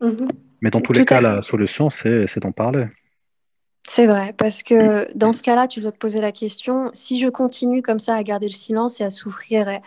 [0.01, 0.29] Mhm.
[0.61, 1.23] Mais dans tous Tout les cas, fait.
[1.23, 2.87] la solution, c'est c'est d'en parler.
[3.87, 7.29] C'est vrai, parce que dans ce cas-là, tu dois te poser la question, si je
[7.29, 9.83] continue comme ça à garder le silence et à souffrir et,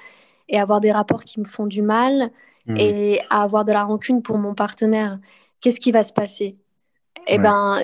[0.49, 2.31] et avoir des rapports qui me font du mal
[2.67, 2.75] Hmm.
[2.77, 5.19] et à avoir de la rancune pour mon partenaire,
[5.61, 6.57] qu'est-ce qui va se passer?
[7.27, 7.39] Eh Ouais.
[7.39, 7.81] ben,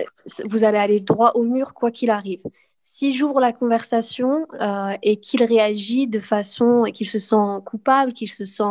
[0.50, 2.42] vous allez aller droit au mur quoi qu'il arrive.
[2.80, 8.14] Si j'ouvre la conversation euh, et qu'il réagit de façon et qu'il se sent coupable,
[8.14, 8.64] qu'il se sent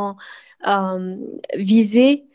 [0.66, 1.16] euh,
[1.56, 2.26] visé,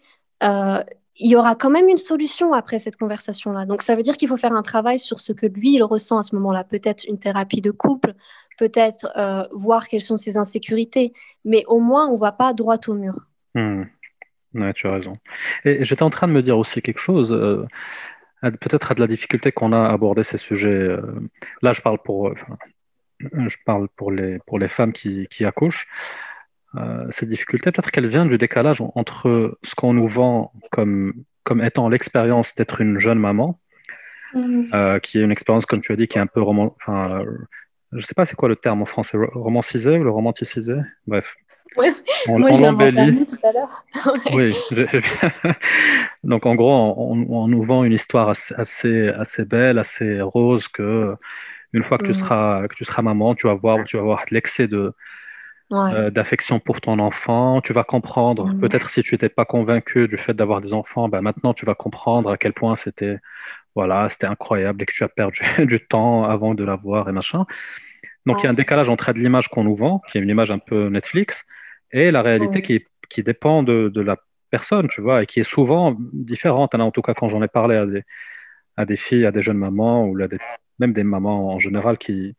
[0.44, 0.84] euh,
[1.20, 3.66] il y aura quand même une solution après cette conversation-là.
[3.66, 6.18] Donc, ça veut dire qu'il faut faire un travail sur ce que lui, il ressent
[6.20, 6.64] à ce moment-là.
[6.64, 8.14] Peut-être une thérapie de couple,
[8.58, 11.14] peut-être euh, voir quelles sont ses insécurités,
[11.46, 13.16] mais au moins, on ne va pas droit au mur.
[13.56, 13.84] Hmm.
[14.54, 15.18] Ouais, tu as raison.
[15.66, 17.66] Et j'étais en train de me dire aussi quelque chose, euh,
[18.42, 20.70] peut-être à de la difficulté qu'on a à aborder ces sujets.
[20.70, 21.02] euh,
[21.62, 22.58] là, je parle pour, enfin,
[23.20, 25.88] je parle pour les, pour les femmes qui, qui accouchent.
[27.10, 31.64] Ces difficultés, peut-être qu'elles viennent du décalage en- entre ce qu'on nous vend comme, comme
[31.64, 33.60] étant l'expérience d'être une jeune maman,
[34.36, 36.76] euh, qui est une expérience, comme tu as dit, qui est un peu roman...
[37.92, 40.76] je sais pas c'est quoi le terme en français, ro- romancisé ou le romanticisé?
[41.06, 41.36] Bref.
[41.78, 41.94] Ouais.
[42.28, 43.86] On, Moi, j'ai mot tout à l'heure.
[44.34, 44.52] Ouais.
[44.52, 44.54] Oui,
[46.24, 50.68] donc en gros, on, on nous vend une histoire assez, assez, assez belle, assez rose,
[50.68, 51.16] que
[51.74, 52.16] une fois que tu Mhm.
[52.16, 54.94] seras, que tu seras maman, tu vas voir, tu vas voir l'excès de,
[55.70, 55.94] Ouais.
[55.94, 58.60] euh, d'affection pour ton enfant, tu vas comprendre, Mhm.
[58.62, 61.76] peut-être si tu n'étais pas convaincu du fait d'avoir des enfants, ben maintenant tu vas
[61.76, 63.18] comprendre à quel point c'était,
[63.78, 67.46] voilà, c'était incroyable et que tu as perdu du temps avant de l'avoir et machin.
[68.26, 70.52] Donc il y a un décalage entre l'image qu'on nous vend, qui est une image
[70.52, 71.46] un peu Netflix,
[71.92, 74.18] et la réalité qui, qui dépend de, de la
[74.50, 76.74] personne, tu vois, et qui est souvent différente.
[76.74, 78.04] En tout cas, quand j'en ai parlé à des,
[78.78, 80.40] à des filles, à des jeunes mamans, ou à des,
[80.80, 82.36] même des mamans en général qui,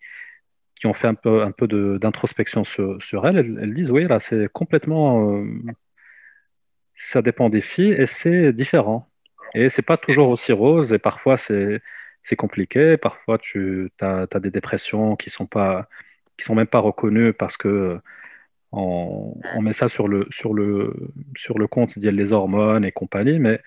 [0.74, 1.68] qui ont fait un peu, un peu
[2.01, 5.37] d'introspection sur, sur elles, elles, elles disent, oui, là, c'est complètement...
[5.37, 5.44] euh,
[6.96, 9.07] ça dépend des filles, et c'est différent.
[9.54, 11.82] Et c'est pas toujours aussi rose, et parfois c'est
[12.37, 15.88] compliqué, parfois tu as, des dépressions qui sont pas
[16.38, 17.98] qui sont même pas reconnues parce que
[18.72, 20.94] on, on met ça sur le sur le
[21.37, 23.61] sur le compte les hormones et compagnie, mais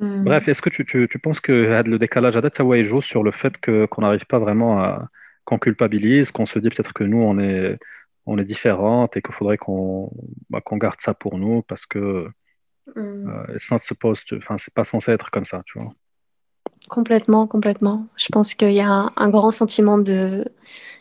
[0.00, 0.24] Mhm.
[0.24, 1.52] bref, est-ce que tu, tu, tu penses que
[1.86, 4.80] le décalage à date, ça ouais, joue sur le fait que qu'on n'arrive pas vraiment
[4.80, 5.08] à
[5.44, 7.78] qu'on culpabilise, qu'on se dit peut-être que nous on est
[8.26, 10.10] on est différentes et qu'il faudrait qu'on
[10.50, 12.28] bah, qu'on garde ça pour nous parce que
[12.96, 13.28] Mhm.
[13.28, 15.92] euh, it's not supposed to- enfin c'est pas censé être comme ça, tu vois.
[16.88, 18.06] Complètement, complètement.
[18.16, 20.46] Je pense qu'il y a un, un grand sentiment de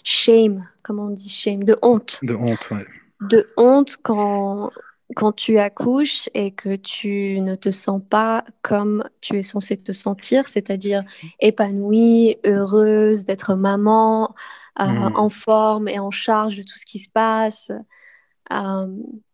[0.04, 2.20] shame, comment on dit shame, de honte.
[2.24, 2.86] De honte, ouais.
[3.22, 4.72] De honte quand,
[5.16, 9.94] quand tu accouches et que tu ne te sens pas comme tu es censé te
[9.94, 11.04] sentir, c'est-à-dire
[11.40, 14.36] épanouie, heureuse d'être maman,
[14.82, 15.16] euh, Mhm.
[15.16, 17.72] en forme et en charge de tout ce qui se passe.
[18.54, 18.88] Euh,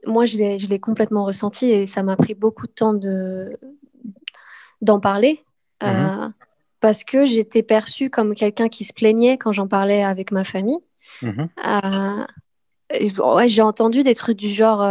[0.06, 3.58] moi, je l'ai, complètement ressenti et ça m'a pris beaucoup de temps de,
[4.82, 5.40] d'en parler.
[5.82, 5.90] Mhm.
[5.90, 6.30] euh,
[6.80, 10.80] parce que j'étais perçue comme quelqu'un qui se plaignait quand j'en parlais avec ma famille.
[11.22, 11.50] Mhm.
[11.66, 12.26] Euh,
[13.36, 14.86] ouais, j'ai entendu des trucs du genre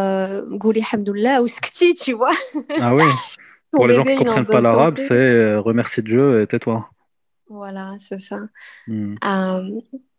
[0.49, 2.33] Gouli Hamdoullah ou Skti, tu vois.
[2.81, 3.05] Ah oui,
[3.73, 6.89] pour les gens qui en comprennent pas l'arabe, c'est euh, remercie Dieu et tais-toi.
[7.49, 8.41] Voilà, c'est ça.
[8.87, 9.17] Hmm.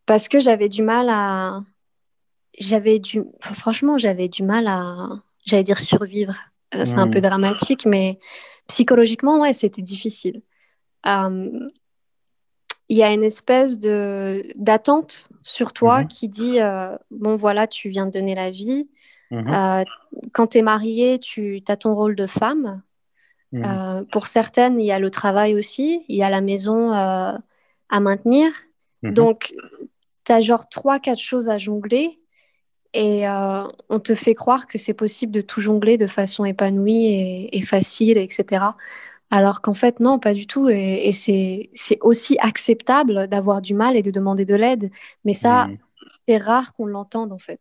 [0.06, 1.62] Parce que j'avais du mal à.
[2.58, 3.22] J'avais du.
[3.42, 5.08] enfin, franchement, j'avais du mal à.
[5.46, 6.34] J'allais dire survivre.
[6.74, 8.18] Euh, c'est un peu dramatique, mais
[8.68, 10.42] psychologiquement, ouais, c'était difficile.
[11.06, 11.68] Euh,
[12.88, 16.08] Il y a une espèce de d'attente sur toi Mhm.
[16.08, 18.88] qui dit euh, bon, voilà, tu viens de donner la vie.
[19.30, 19.52] Mhm.
[19.54, 19.84] Euh,
[20.32, 22.82] quand tu es mariée, tu as ton rôle de femme.
[23.52, 24.06] Mhm.
[24.10, 28.50] Pour certaines, il y a le travail aussi, il y a la maison à maintenir.
[29.02, 29.54] Donc,
[30.24, 32.18] tu as genre trois, quatre choses à jongler
[32.94, 37.06] et euh, on te fait croire que c'est possible de tout jongler de façon épanouie
[37.06, 38.76] et, et facile, etc.
[39.30, 40.68] Alors qu'en fait, non, pas du tout.
[40.70, 44.90] Et, et c'est aussi acceptable d'avoir du mal et de demander de l'aide.
[45.24, 45.78] Mais ça, Mhm.
[46.28, 47.60] c'est rare qu'on l'entende en fait.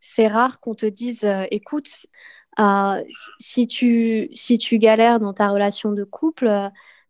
[0.00, 1.88] C'est rare qu'on te dise, euh, écoute,
[2.58, 3.02] euh,
[3.38, 6.50] si tu, si tu galères dans ta relation de couple,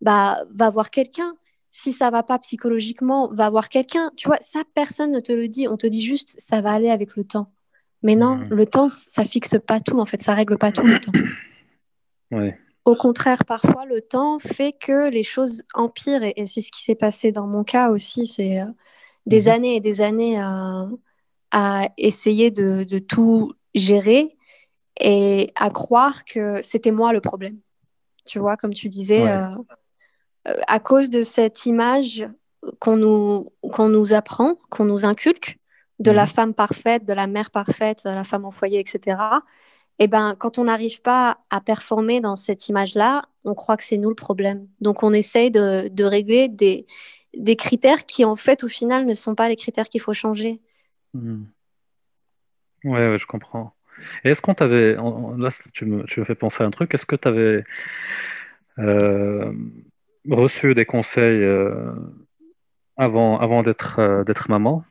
[0.00, 1.37] bah, va voir quelqu'un.
[1.83, 4.11] Si ça va pas psychologiquement, va voir quelqu'un.
[4.16, 5.66] Tu vois, ça, personne ne te le dit.
[5.66, 7.51] On te dit juste, ça va aller avec le temps.
[8.03, 8.49] Mais non, Mhm.
[8.51, 9.99] le temps, ça fixe pas tout.
[9.99, 11.12] En fait, ça règle pas tout le temps.
[12.33, 12.57] Ouais.
[12.85, 16.23] au contraire, parfois, le temps fait que les choses empirent.
[16.23, 18.27] Et, et c'est ce qui s'est passé dans mon cas aussi.
[18.27, 18.66] C'est euh,
[19.27, 19.49] des Mhm.
[19.49, 20.87] années et des années à,
[21.51, 24.37] à essayer de, de tout gérer
[25.01, 27.59] et à croire que c'était moi le problème.
[28.27, 29.31] Tu vois, comme tu disais, Ouais.
[29.33, 29.49] euh,
[30.44, 32.29] à cause de cette image
[32.81, 35.59] qu'on nous, qu'on nous apprend, qu'on nous inculque,
[35.98, 36.29] de la Mhm.
[36.29, 39.42] femme parfaite, de la mère parfaite, de la femme au foyer, etc.
[39.98, 43.98] Et ben, quand on n'arrive pas à performer dans cette image-là, on croit que c'est
[43.98, 44.66] nous le problème.
[44.81, 46.87] Donc, on essaye de, de régler des,
[47.37, 50.61] des critères qui, en fait, au final, ne sont pas les critères qu'il faut changer.
[52.85, 53.74] Ouais, ouais, je comprends.
[54.24, 57.07] Et est-ce qu'on t'avait, là, tu me, tu me fais penser à un truc, est-ce
[57.07, 57.64] que tu avais
[60.28, 61.92] reçu des conseils euh,
[62.96, 64.85] avant, avant d'être euh, d'être maman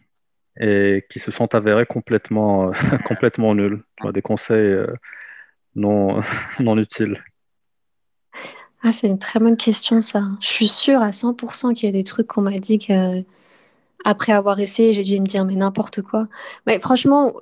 [0.59, 2.73] et qui se sont avérés complètement, euh,
[3.05, 4.77] complètement nuls, des conseils
[5.75, 6.21] non,
[6.59, 7.23] non utiles?
[8.81, 10.23] Ah, c'est une très bonne question, ça.
[10.39, 13.23] Je suis sûre à 100% qu'il y a des trucs qu'on m'a dit que,
[14.05, 16.27] après avoir essayé, j'ai dû me dire, mais n'importe quoi.
[16.67, 17.35] Mais franchement,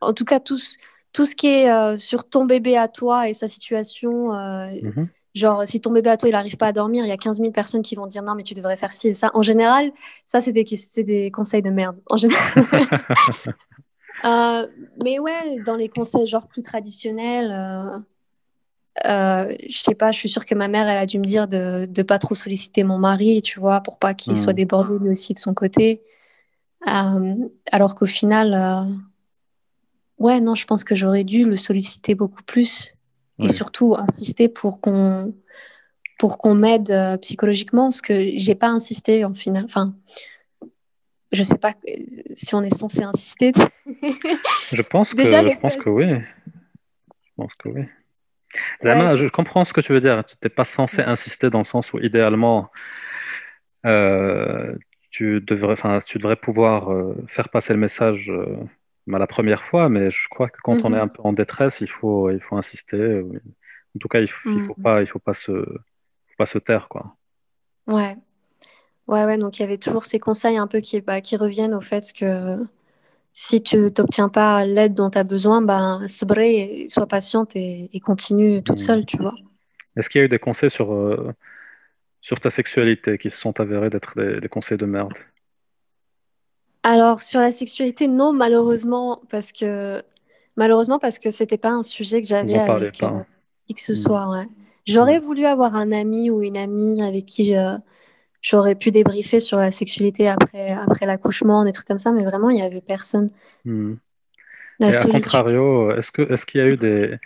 [0.00, 0.78] en tout cas, tout, ce-
[1.12, 5.10] tout ce qui est euh, sur ton bébé à toi et sa situation, euh, Mhm.
[5.34, 7.38] Genre, si ton bébé à toi, il n'arrive pas à dormir, il y a 15
[7.38, 9.30] 000 personnes qui vont dire, non, mais tu devrais faire ci et ça.
[9.34, 9.92] En général,
[10.26, 10.64] ça, c'est des,
[11.04, 11.98] des conseils de merde.
[12.10, 12.42] En général.
[14.24, 14.66] Euh,
[15.02, 17.98] mais ouais, dans les conseils genre plus traditionnels, euh,
[19.06, 21.48] euh, je sais pas, je suis sûre que ma mère, elle a dû me dire
[21.48, 24.36] de ne pas trop solliciter mon mari, tu vois, pour pas qu'il Hmm.
[24.36, 26.02] soit débordé lui aussi de son côté.
[26.88, 27.36] Euh,
[27.72, 28.84] alors qu'au final, euh,
[30.18, 32.94] ouais, non, je pense que j'aurais dû le solliciter beaucoup plus
[33.40, 35.34] et surtout insister pour qu'on
[36.18, 39.64] pour qu'on m'aide euh, psychologiquement, parce que j'ai pas insisté en final.
[39.64, 39.94] Enfin,
[41.32, 41.92] je sais pas euh,
[42.34, 43.52] si on est censé insister.
[44.72, 46.06] Je pense que, Déjà, je pense que oui.
[46.10, 47.82] Je pense que oui.
[48.82, 50.24] Zama, Ouais, je comprends ce que tu veux dire.
[50.24, 52.70] Tu n'es pas censé insister dans le sens où idéalement,
[53.86, 54.74] euh,
[55.10, 58.30] tu devrais, enfin, tu devrais pouvoir euh, faire passer le message
[59.10, 61.00] bah, la première fois, mais je crois que quand on est Mhm.
[61.00, 62.96] un peu en détresse, il faut, il faut insister.
[62.96, 63.42] euh,
[63.96, 64.82] En tout cas, il faut, il faut Mhm.
[64.82, 67.16] pas, il faut pas se, faut pas se taire, quoi.
[67.86, 68.16] Ouais,
[69.08, 69.38] ouais, ouais.
[69.38, 72.12] Donc il y avait toujours ces conseils un peu qui, bah, qui reviennent au fait
[72.12, 72.58] que
[73.34, 78.00] si tu n'obtiens pas l'aide dont tu as besoin, ben, sabré, sois patiente et, et
[78.00, 79.34] continue toute seule, tu vois.
[79.96, 81.32] Est-ce qu'il y a eu des conseils sur, euh,
[82.22, 85.14] sur ta sexualité qui se sont avérés d'être des, des conseils de merde?
[86.82, 90.02] Alors sur la sexualité, non, malheureusement, parce que
[90.56, 93.12] malheureusement parce que c'était pas un sujet que j'avais avec pas.
[93.14, 93.20] euh,
[93.66, 94.02] qui que ce Mhm.
[94.02, 94.30] soit.
[94.30, 94.46] Ouais.
[94.86, 97.54] J'aurais voulu avoir un ami ou une amie avec qui
[98.42, 102.50] j'aurais pu débriefer sur la sexualité après, après l'accouchement, des trucs comme ça, mais vraiment,
[102.50, 103.30] il n'y avait personne.
[104.80, 105.12] La Et à solitude.
[105.12, 107.16] contrario, est-ce que, est-ce qu'il y a eu des,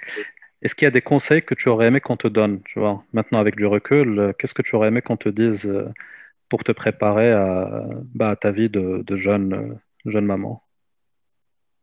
[0.63, 3.05] est-ce qu'il y a des conseils que tu aurais aimé qu'on te donne, tu vois?
[3.13, 5.89] Maintenant, avec du recul, euh, qu'est-ce que tu aurais aimé qu'on te dise euh,
[6.55, 7.83] pour te préparer à,
[8.15, 10.63] bah, à ta vie de, de jeune, jeune maman?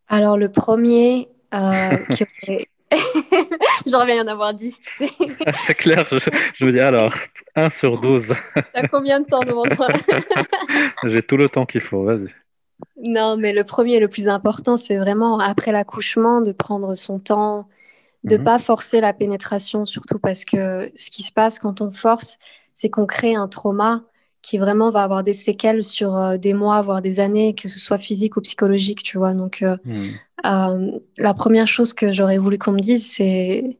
[0.07, 2.67] Alors, le premier euh, qui aurait...
[3.86, 5.12] J'en reviens y en avoir 10, tu sais.
[5.65, 6.19] C'est clair, je,
[6.53, 7.13] je me dis alors,
[7.55, 8.34] 1 sur 12,
[8.73, 9.89] T'as combien de temps devant toi?
[11.03, 12.27] j'ai tout le temps qu'il faut, vas-y.
[13.03, 17.19] Non, mais le premier et le plus important, c'est vraiment après l'accouchement de prendre son
[17.19, 17.67] temps,
[18.23, 18.43] de Mhm.
[18.43, 22.38] pas forcer la pénétration, surtout parce que ce qui se passe quand on force,
[22.73, 24.03] c'est qu'on crée un trauma
[24.41, 27.80] qui vraiment va avoir des séquelles sur euh, des mois, voire des années, que ce
[27.80, 29.34] soit physique ou psychologique, tu vois.
[29.34, 30.10] Donc, euh, Hmm.
[30.45, 33.77] euh, la première chose que j'aurais voulu qu'on me dise, c'est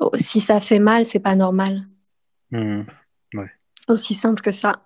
[0.00, 1.86] oh, si ça fait mal, c'est pas normal.
[2.50, 2.82] Hmm.
[3.88, 4.82] Aussi simple que ça.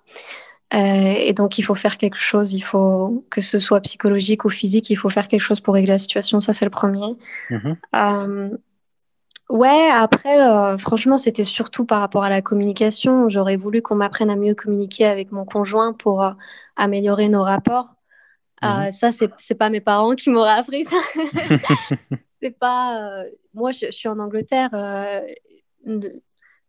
[0.72, 2.54] Et donc, il faut faire quelque chose.
[2.54, 5.92] Il faut que ce soit psychologique ou physique, il faut faire quelque chose pour régler
[5.92, 6.40] la situation.
[6.40, 7.14] Ça, c'est le premier.
[7.50, 8.58] Mhm.
[9.50, 13.28] Ouais, après, euh, franchement, c'était surtout par rapport à la communication.
[13.28, 16.30] J'aurais voulu qu'on m'apprenne à mieux communiquer avec mon conjoint pour euh,
[16.76, 17.88] améliorer nos rapports.
[18.64, 18.92] Euh, Mhm.
[18.92, 20.96] ça, c'est c'est pas mes parents qui m'auraient appris ça.
[22.42, 23.24] c'est pas.
[23.54, 24.70] moi, je, je suis en Angleterre.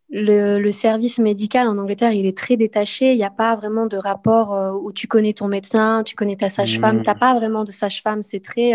[0.09, 3.13] le, le service médical en Angleterre, il est très détaché.
[3.13, 6.49] Il n'y a pas vraiment de rapport où tu connais ton médecin, tu connais ta
[6.49, 6.97] sage-femme.
[6.97, 7.03] Mhm.
[7.03, 8.21] Tu n'as pas vraiment de sage-femme.
[8.21, 8.73] C'est très.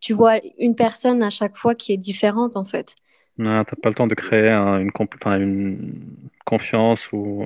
[0.00, 2.94] tu vois une personne à chaque fois qui est différente, en fait.
[3.38, 4.92] Non, t'as pas le temps de créer un- une,
[6.44, 7.44] confiance ou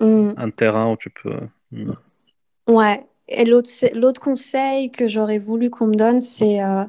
[0.00, 0.34] Mm.
[0.36, 1.40] un terrain où tu peux.
[1.72, 1.92] Hmm.
[2.68, 3.04] Ouais.
[3.28, 6.84] Et l'autre conseil que j'aurais voulu qu'on me donne, c'est euh,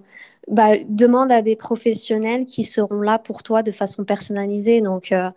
[0.48, 4.82] bah, demande à des professionnels qui seront là pour toi de façon personnalisée.
[4.82, 5.30] Donc, euh,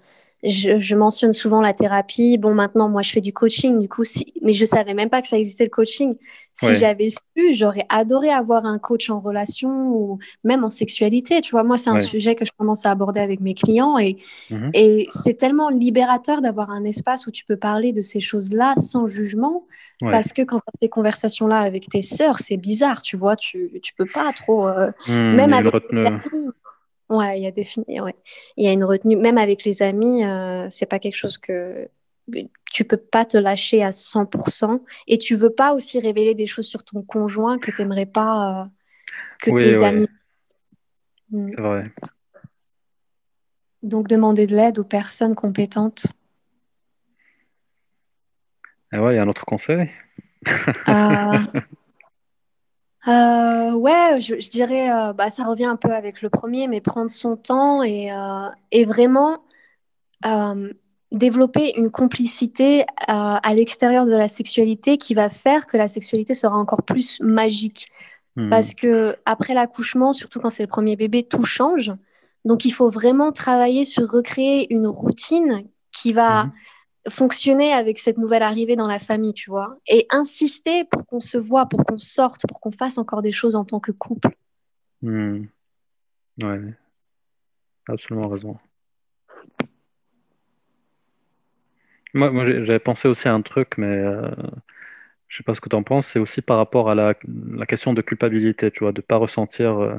[0.43, 2.39] je, je mentionne souvent la thérapie.
[2.39, 4.33] Bon, maintenant, moi, je fais du coaching, du coup, si...
[4.43, 6.17] mais je savais même pas que ça existait le coaching.
[6.53, 6.77] Si Ouais.
[6.77, 11.41] j'avais su, j'aurais adoré avoir un coach en relation ou même en sexualité.
[11.41, 11.99] Tu vois, moi, c'est un Ouais.
[11.99, 14.17] sujet que je commence à aborder avec mes clients et,
[14.51, 14.71] Mhm.
[14.75, 19.07] et c'est tellement libérateur d'avoir un espace où tu peux parler de ces choses-là sans
[19.07, 19.67] jugement.
[20.03, 20.11] Ouais.
[20.11, 23.81] Parce que quand tu as ces conversations-là avec tes sœurs, c'est bizarre, tu vois, tu,
[23.83, 24.67] tu peux pas trop.
[24.67, 25.73] euh, Hmm, même avec
[26.05, 26.49] amis.
[27.11, 27.67] Ouais, il y a des
[28.01, 28.15] ouais.
[28.57, 29.17] Il y a une retenue.
[29.17, 31.89] Même avec les amis, euh, c'est pas quelque chose que
[32.71, 36.67] tu peux pas te lâcher à 100% et tu veux pas aussi révéler des choses
[36.67, 38.65] sur ton conjoint que t'aimerais pas euh,
[39.41, 39.85] que Oui, tes ouais.
[39.85, 40.09] amis.
[41.31, 41.51] Mm.
[41.51, 41.85] C'est vrai.
[43.83, 46.07] Donc demander de l'aide aux personnes compétentes.
[48.93, 49.91] Et ouais, il y a un autre conseil.
[50.89, 51.39] Euh,
[53.09, 56.81] euh, ouais, je, je dirais, euh, bah, ça revient un peu avec le premier, mais
[56.81, 59.39] prendre son temps et, euh, et vraiment
[60.27, 60.73] euh,
[61.13, 66.57] développer une complicité à l'extérieur de la sexualité qui va faire que la sexualité sera
[66.57, 67.89] encore plus magique.
[68.37, 68.49] Hmm.
[68.51, 71.93] Parce que après l'accouchement, surtout quand c'est le premier bébé, tout change.
[72.45, 76.53] Donc il faut vraiment travailler sur recréer une routine qui va Mhm.
[77.09, 79.79] Fonctionner avec cette nouvelle arrivée dans la famille, tu vois.
[79.89, 83.57] Et insister pour qu'on se voit, pour qu'on sorte, pour qu'on fasse encore des choses
[83.57, 84.31] en tant que couple.
[85.03, 85.45] Hmm.
[86.43, 86.61] Ouais.
[87.89, 88.57] Absolument raison.
[92.13, 94.29] Moi, j'avais pensé aussi à un truc, mais euh,
[95.29, 96.09] je sais pas ce que tu en penses.
[96.09, 97.15] C'est aussi par rapport à la,
[97.53, 99.95] la question de culpabilité, tu vois, de pas ressentir euh,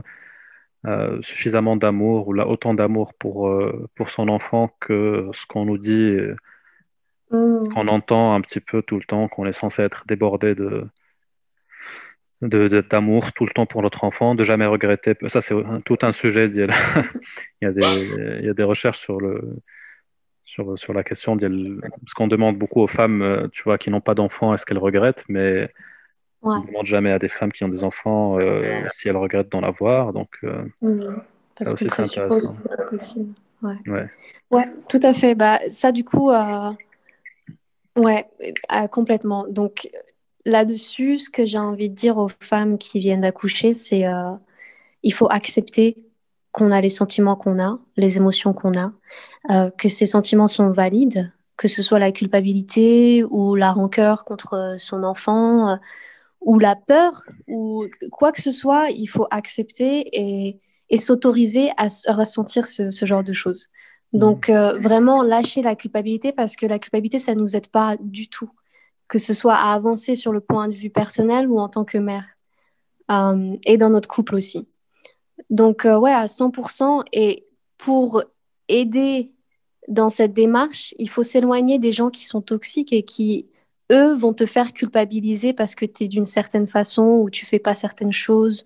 [0.87, 5.65] euh, suffisamment d'amour ou là, autant d'amour pour, euh, pour son enfant que ce qu'on
[5.65, 6.17] nous dit,
[7.33, 10.85] euh, qu'on entend un petit peu tout le temps, qu'on est censé être débordé de,
[12.41, 15.15] de, de- d'amour tout le temps pour notre enfant, de jamais regretter.
[15.27, 16.49] Ça, c'est tout un sujet.
[17.61, 19.55] Il y a, des, il y a des recherches sur le,
[20.45, 21.37] sur, sur la question.
[21.37, 24.79] Parce qu'on demande beaucoup aux femmes, euh, tu vois, qui n'ont pas d'enfants, est-ce qu'elles
[24.79, 25.71] regrettent, mais
[26.43, 26.55] Ouais.
[26.55, 28.63] on ne demande jamais à des femmes qui ont des enfants euh,
[28.95, 30.11] si elles regrettent d'en avoir.
[30.11, 30.99] Donc, euh, Mm.
[30.99, 32.55] Ça Parce qu'on c'est intéressant.
[32.55, 33.19] que.
[33.67, 33.75] Ouais.
[33.85, 34.07] ouais.
[34.49, 35.35] Ouais, tout à fait.
[35.35, 36.71] Bah, ça, du coup, euh,
[37.95, 38.29] ouais,
[38.71, 39.47] euh, complètement.
[39.47, 39.89] Donc,
[40.45, 44.31] là-dessus, ce que j'ai envie de dire aux femmes qui viennent d'accoucher, c'est euh,
[45.03, 45.97] il faut accepter
[46.51, 48.91] qu'on a les sentiments qu'on a, les émotions qu'on a,
[49.49, 54.75] euh, que ces sentiments sont valides, que ce soit la culpabilité ou la rancœur contre
[54.77, 55.75] son enfant euh,
[56.41, 60.59] ou la peur ou quoi que ce soit, il faut accepter et,
[60.97, 63.69] s'autoriser à ressentir ce genre de choses.
[64.13, 67.95] Donc, euh, vraiment lâcher la culpabilité parce que la culpabilité, ça ne nous aide pas
[68.01, 68.51] du tout,
[69.07, 71.97] que ce soit à avancer sur le point de vue personnel ou en tant que
[71.97, 72.25] mère,
[73.11, 74.67] Euh, et dans notre couple aussi.
[75.49, 77.03] Donc, euh, ouais, à 100%.
[77.13, 77.47] Et
[77.77, 78.23] pour
[78.69, 79.31] aider
[79.87, 83.49] dans cette démarche, il faut s'éloigner des gens qui sont toxiques et qui,
[83.91, 87.59] eux, vont te faire culpabiliser parce que tu es d'une certaine façon ou tu fais
[87.59, 88.65] pas certaines choses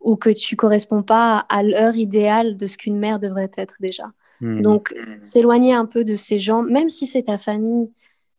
[0.00, 4.12] ou que tu corresponds pas à l'heure idéale de ce qu'une mère devrait être déjà.
[4.42, 4.62] Hmm.
[4.62, 7.92] Donc, s'éloigner un peu de ces gens, même si c'est ta famille,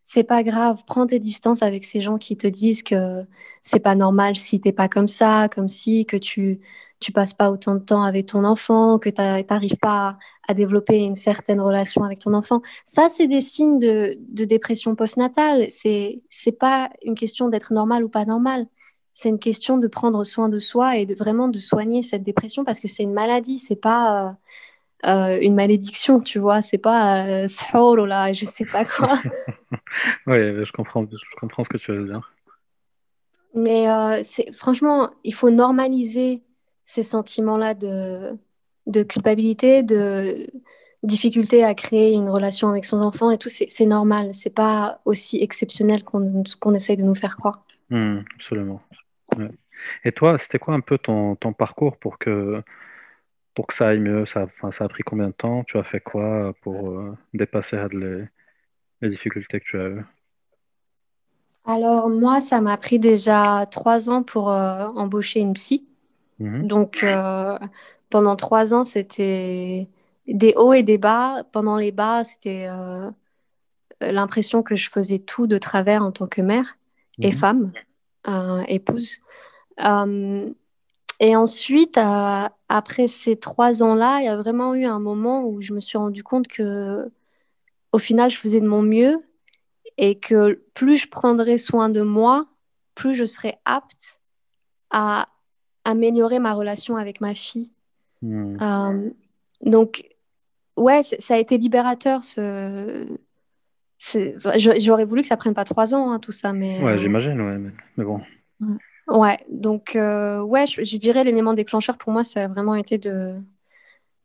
[0.03, 0.83] c'est pas grave.
[0.87, 3.25] Prends tes distances avec ces gens qui te disent que
[3.63, 6.61] c'est pas normal si t'es pas comme ça, comme si, que tu
[6.99, 10.53] tu passes pas autant de temps avec ton enfant, que t'a- t'arrives pas à, à
[10.53, 12.61] développer une certaine relation avec ton enfant.
[12.85, 15.67] Ça, c'est des signes de, de dépression postnatale.
[15.71, 18.67] C'est c'est pas une question d'être normal ou pas normal.
[19.13, 22.65] C'est une question de prendre soin de soi et de vraiment de soigner cette dépression
[22.65, 24.31] parce que c'est une maladie, c'est pas euh,
[25.05, 29.19] euh, une malédiction, tu vois, c'est pas euh, ou là, je sais pas quoi.
[30.27, 32.31] Oui, je comprends, je comprends ce que tu veux dire.
[33.53, 36.41] Mais euh, c'est franchement, il faut normaliser
[36.85, 38.37] ces sentiments-là de,
[38.87, 40.47] de culpabilité, de
[41.03, 44.33] difficulté à créer une relation avec son enfant et tout, c'est normal.
[44.33, 47.65] C'est pas aussi exceptionnel qu'on qu'on essaye de nous faire croire.
[47.89, 48.81] Hmm, absolument.
[49.37, 49.51] Ouais.
[50.03, 52.61] Et toi, c'était quoi un peu ton, ton parcours pour que,
[53.55, 54.25] pour que ça aille mieux?
[54.25, 55.63] Ça, a pris combien de temps?
[55.65, 58.25] Tu as fait quoi pour euh, dépasser les,
[59.01, 60.05] les difficultés que tu as eues?
[61.65, 65.85] Alors moi, ça m'a pris déjà trois ans pour euh, embaucher une psy.
[66.39, 66.67] Mhm.
[66.67, 67.59] Donc euh,
[68.09, 69.89] pendant trois ans, c'était
[70.27, 71.43] des hauts et des bas.
[71.53, 72.67] Pendant les bas, c'était
[74.01, 76.77] l'impression que je faisais tout de travers en tant que mère
[77.21, 77.37] et Mhm.
[77.37, 77.71] femme,
[78.67, 79.21] épouse.
[81.25, 85.61] Et ensuite, euh, après ces trois ans-là, il y a vraiment eu un moment où
[85.61, 87.09] je me suis rendu compte que,
[87.93, 89.15] au final, je faisais de mon mieux
[89.97, 92.47] et que plus je prendrais soin de moi,
[92.93, 94.19] plus je serais apte
[94.89, 95.29] à
[95.85, 97.71] améliorer ma relation avec ma fille.
[98.21, 98.57] Hmm.
[98.61, 99.09] Euh,
[99.61, 100.03] donc,
[100.75, 102.21] ouais, ça a été libérateur.
[102.21, 103.07] Ce...
[104.57, 107.39] J'aurais voulu que ça prenne pas trois ans, hein, tout ça, mais Ouais, euh, j'imagine,
[107.39, 108.19] ouais, mais, mais bon.
[108.59, 108.75] ouais.
[109.49, 113.35] Donc, euh, ouais, je, je dirais l'élément déclencheur pour moi, ça a vraiment été de,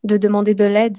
[0.05, 0.99] de demander de l'aide.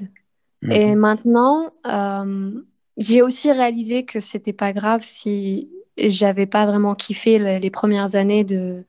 [0.69, 2.51] Et maintenant, euh,
[2.97, 8.15] j'ai aussi réalisé que c'était pas grave si j'avais pas vraiment kiffé le- les premières
[8.15, 8.85] années de,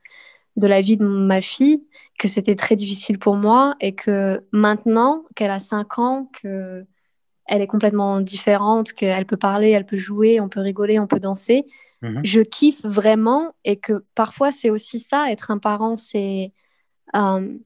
[0.56, 1.84] de la vie de ma fille,
[2.18, 6.86] que c'était très difficile pour moi et que maintenant qu'elle a 5 ans, que
[7.46, 11.20] elle est complètement différente, qu'elle peut parler, elle peut jouer, on peut rigoler, on peut
[11.20, 11.66] danser,
[12.02, 12.20] Mhm.
[12.24, 16.52] je kiffe vraiment et que parfois c'est aussi ça, être un parent, c'est
[17.16, 17.58] euh,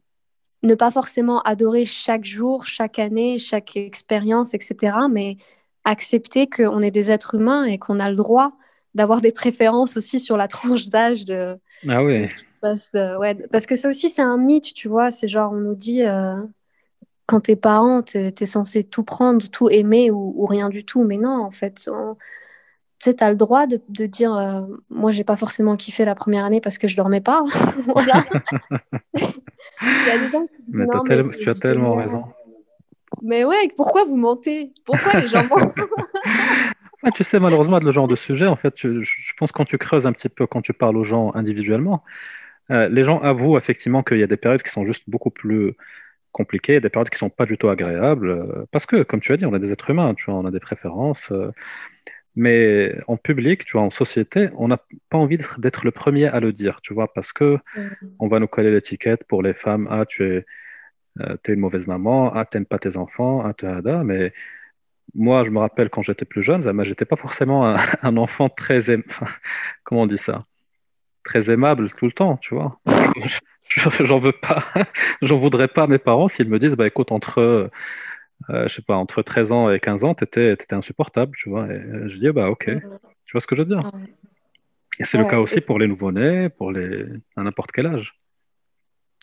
[0.62, 5.36] ne pas forcément adorer chaque jour, chaque année, chaque expérience, etc., mais
[5.84, 8.52] accepter qu'on est des êtres humains et qu'on a le droit
[8.94, 11.58] d'avoir des préférences aussi sur la tranche d'âge de,
[11.88, 12.90] Ah de ce qui se passe.
[12.94, 15.10] euh, ouais, parce que ça aussi, c'est un mythe, tu vois.
[15.10, 16.36] C'est genre, on nous dit, euh,
[17.26, 21.04] quand t'es parent, t'es, censé tout prendre, tout aimer ou, ou rien du tout.
[21.04, 22.16] Mais non, en fait, on-
[23.00, 26.14] tu sais, t'as le droit de, de dire, euh, moi, j'ai pas forcément kiffé la
[26.14, 27.44] première année parce que je dormais pas.
[27.86, 28.24] Voilà.
[29.14, 32.24] Il y a des gens qui disent, mais, non, tu as tellement raison.
[33.22, 34.72] Mais ouais, pourquoi vous mentez?
[34.84, 35.74] Pourquoi les gens mentent?
[37.14, 40.06] Tu sais, malheureusement, le genre de sujet, en fait, tu- je pense quand tu creuses
[40.06, 42.02] un petit peu, quand tu parles aux gens individuellement,
[42.70, 45.74] euh, les gens avouent effectivement qu'il y a des périodes qui sont juste beaucoup plus
[46.32, 49.36] compliquées, des périodes qui sont pas du tout agréables, euh, parce que, comme tu as
[49.36, 51.52] dit, on est des êtres humains, tu vois, on a des préférences, euh,
[52.36, 54.78] mais en public, tu vois, en société, on n'a
[55.10, 57.58] pas envie d'être le premier à le dire, tu vois, parce que
[58.18, 60.46] on va nous coller l'étiquette pour les femmes, ah, tu es,
[61.20, 63.68] euh, une mauvaise maman, ah, t'aimes pas tes enfants, ah, t'es
[64.04, 64.32] mais
[65.14, 68.48] moi, je me rappelle quand j'étais plus jeune, moi, j'étais pas forcément un, un enfant
[68.48, 69.02] très, aim-
[69.84, 70.44] comment on dit ça,
[71.24, 72.80] très aimable tout le temps, tu vois.
[73.24, 74.64] Je- je- J'en veux pas,
[75.22, 77.70] j'en voudrais pas à mes parents s'ils me disent, bah écoute, entre,
[78.50, 81.66] euh, je sais pas, entre 13 ans et 15 ans, t'étais, t'étais insupportable, tu vois.
[81.66, 83.80] Et euh, je dis, bah ok, tu vois ce que je veux dire?
[84.98, 87.06] Et c'est le cas aussi pour les nouveau-nés, pour les,
[87.36, 88.14] à n'importe quel âge.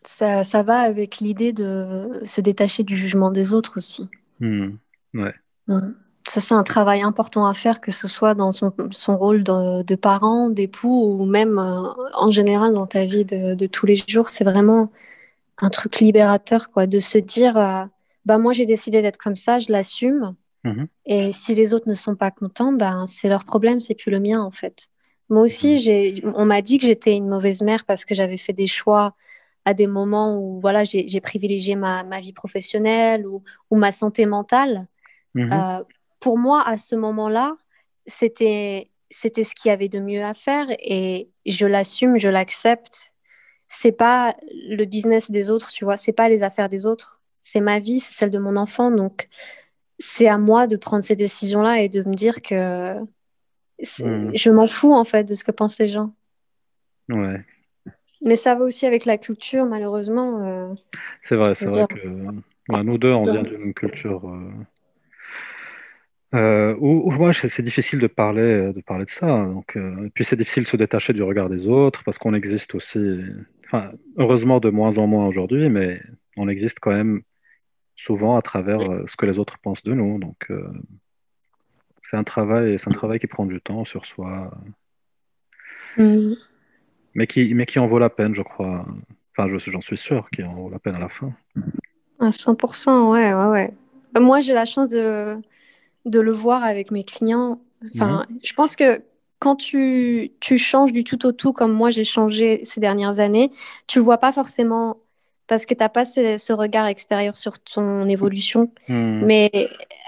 [0.04, 4.10] Ça, ça va avec l'idée de se détacher du jugement des autres aussi.
[4.40, 4.72] Hmm,
[5.14, 5.34] Ouais.
[5.68, 5.94] Mm.
[6.28, 9.82] Ça, c'est un travail important à faire, que ce soit dans son, son rôle de,
[9.82, 11.82] de parent, d'époux, ou même euh,
[12.14, 14.30] en général dans ta vie de, de tous les jours.
[14.30, 14.92] C'est vraiment
[15.58, 17.86] un truc libérateur, quoi, de se dire, euh,
[18.26, 20.88] bah moi j'ai décidé d'être comme ça, je l'assume, Mhm.
[21.08, 24.20] et si les autres ne sont pas contents, ben c'est leur problème, c'est plus le
[24.20, 24.90] mien en fait.
[25.30, 28.54] Moi aussi, j'ai, on m'a dit que j'étais une mauvaise mère parce que j'avais fait
[28.54, 29.16] des choix
[29.66, 33.92] à des moments où voilà, j'ai, j'ai privilégié ma, ma vie professionnelle ou, ou ma
[33.92, 34.88] santé mentale.
[35.36, 35.52] Mhm.
[35.54, 35.84] Euh,
[36.20, 37.56] pour moi, à ce moment-là,
[38.06, 43.14] c'était c'était ce qu'il y avait de mieux à faire et je l'assume, je l'accepte.
[43.68, 44.36] C'est pas
[44.70, 48.00] le business des autres, tu vois, c'est pas les affaires des autres, c'est ma vie,
[48.00, 49.28] c'est celle de mon enfant, donc
[50.00, 52.96] c'est à moi de prendre ces décisions-là et de me dire que
[53.80, 56.14] je m'en fous en fait de ce que pensent les gens.
[57.10, 57.44] Ouais.
[58.24, 60.46] Mais ça va aussi avec la culture, malheureusement.
[60.46, 60.74] euh,
[61.24, 61.88] C'est vrai, c'est vrai dire.
[61.88, 62.08] que
[62.70, 64.52] ouais, nous deux, on vient d'une culture euh,
[66.36, 69.26] euh, où, où, ouais, c'est c'est difficile de parler, de parler de ça.
[69.28, 72.34] Donc, euh, et puis c'est difficile de se détacher du regard des autres parce qu'on
[72.34, 73.00] existe aussi,
[73.66, 76.02] enfin, heureusement de moins en moins aujourd'hui, mais
[76.38, 77.22] on existe quand même
[78.04, 80.20] souvent à travers euh, ce que les autres pensent de nous.
[80.20, 80.68] Donc, euh,
[82.02, 84.52] c'est un travail, c'est un travail qui prend du temps sur soi,
[85.98, 86.36] Mhm.
[87.14, 88.86] mais qui, mais qui en vaut la peine, je crois.
[89.36, 91.32] Enfin, je- j'en suis sûr qu'il en vaut la peine à la fin.
[92.20, 93.74] À 100%, ouais, ouais, ouais.
[94.18, 95.38] Euh, Moi, j'ai la chance de,
[96.06, 97.62] de le voir avec mes clients.
[97.96, 99.02] Enfin, je pense que
[99.40, 103.52] quand tu, tu changes du tout au tout, comme moi j'ai changé ces dernières années,
[103.88, 104.98] tu le vois pas forcément
[105.52, 108.72] parce que tu n'as pas ce, ce regard extérieur sur ton évolution.
[108.88, 109.26] Hmm.
[109.26, 109.52] Mais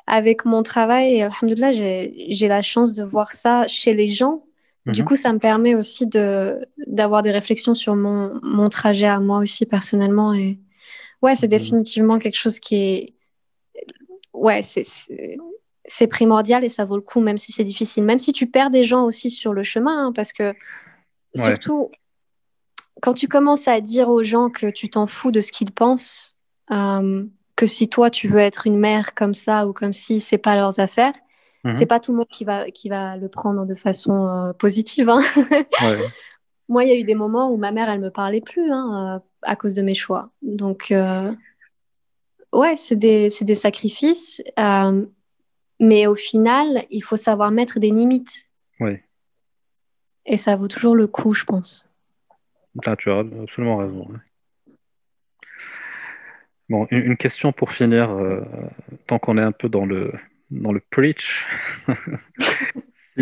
[0.07, 4.45] avec mon travail, alhamdoulilah, j'ai, la chance de voir ça chez les gens.
[4.85, 5.05] Du Mhm.
[5.05, 9.39] coup, ça me permet aussi de, d'avoir des réflexions sur mon, mon trajet à moi
[9.39, 10.33] aussi personnellement.
[10.33, 10.59] Et
[11.21, 11.57] ouais, c'est Mhm.
[11.57, 13.13] définitivement quelque chose qui est.
[14.31, 18.05] Ouais, c'est, primordial et ça vaut le coup, même si c'est difficile.
[18.05, 20.53] Même si tu perds des gens aussi sur le chemin, hein, parce que
[21.35, 21.57] Ouais.
[23.03, 26.37] Quand tu commences à dire aux gens que tu t'en fous de ce qu'ils pensent,
[26.71, 27.25] euh,
[27.57, 30.55] que si toi tu veux être une mère comme ça ou comme si c'est pas
[30.55, 31.13] leurs affaires,
[31.65, 31.73] Mhm.
[31.73, 35.09] c'est pas tout le monde qui va, qui va le prendre de façon euh, positive.
[35.09, 35.19] hein.
[35.81, 35.99] Ouais.
[36.69, 39.15] Moi, il y a eu des moments où ma mère, elle me parlait plus hein,
[39.17, 40.29] euh, à cause de mes choix.
[40.41, 41.29] Donc, euh,
[42.53, 44.41] ouais, c'est des, des sacrifices.
[45.79, 48.47] mais au final, il faut savoir mettre des limites.
[48.79, 49.03] Ouais.
[50.25, 51.85] Et ça vaut toujours le coup, je pense.
[52.82, 54.07] Tu as absolument raison.
[56.69, 58.41] Bon, une, question pour finir, euh,
[59.05, 60.11] tant qu'on est un peu dans le,
[60.49, 61.45] dans le preach.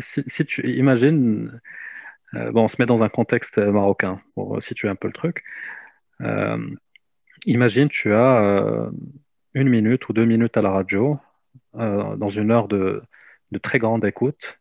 [0.00, 1.60] si, si, tu imagines,
[2.34, 5.44] euh, bon, on se met dans un contexte marocain pour situer un peu le truc.
[6.20, 6.58] Euh,
[7.46, 8.90] imagine, tu as
[9.54, 11.18] une minute ou deux minutes à la radio,
[11.74, 13.02] dans une heure de,
[13.52, 14.60] de très grande écoute,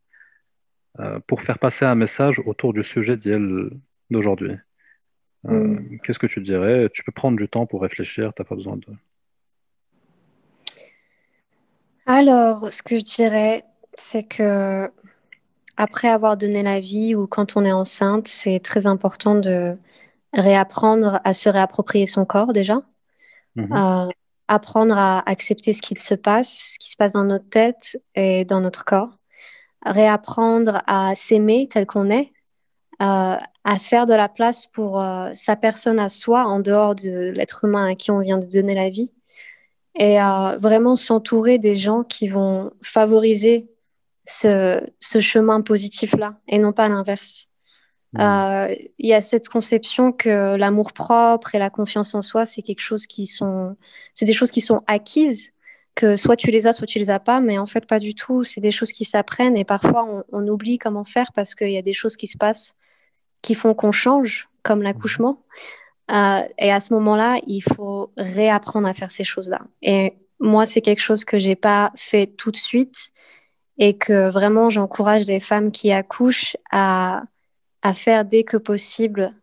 [1.28, 3.70] pour faire passer un message autour du sujet d'hier-
[4.14, 4.52] d'aujourd'hui.
[4.52, 4.60] Euh,
[5.50, 6.00] Mm.
[6.04, 6.90] Qu'est-ce que tu dirais?
[6.94, 8.86] Tu peux prendre du temps pour réfléchir, t'as pas besoin de...
[12.06, 14.90] Alors, ce que je dirais, c'est que
[15.78, 19.78] après avoir donné la vie ou quand on est enceinte, c'est très important de
[20.34, 22.82] réapprendre à se réapproprier son corps déjà,
[23.56, 23.72] Mhm.
[23.72, 24.08] à
[24.48, 28.44] apprendre à accepter ce qu'il se passe, ce qui se passe dans notre tête et
[28.46, 29.18] dans notre corps,
[29.86, 32.33] réapprendre à s'aimer tel qu'on est,
[33.04, 33.36] euh,
[33.66, 37.66] à faire de la place pour euh, sa personne à soi en dehors de l'être
[37.66, 39.12] humain à qui on vient de donner la vie
[39.96, 43.68] et à vraiment s'entourer des gens qui vont favoriser
[44.26, 47.48] ce, ce chemin positif-là et non pas l'inverse.
[48.14, 48.22] Mhm.
[48.22, 52.82] Euh, Il y a cette conception que l'amour-propre et la confiance en soi, c'est quelque
[52.82, 53.76] chose qui sont,
[54.14, 55.52] c'est des choses qui sont acquises,
[55.96, 58.16] que soit tu les as, soit tu les as pas, mais en fait pas du
[58.16, 58.46] tout.
[58.46, 61.78] C'est des choses qui s'apprennent et parfois on, on oublie comment faire parce qu'il y
[61.78, 62.76] a des choses qui se passent
[63.44, 65.44] qui font qu'on change, comme l'accouchement.
[66.12, 69.62] Euh, et à ce moment-là, il faut réapprendre à faire ces choses-là.
[69.84, 73.12] Et moi, c'est quelque chose que j'ai pas fait tout de suite
[73.78, 77.24] et que vraiment j'encourage les femmes qui accouchent à,
[77.82, 79.34] à faire dès que possible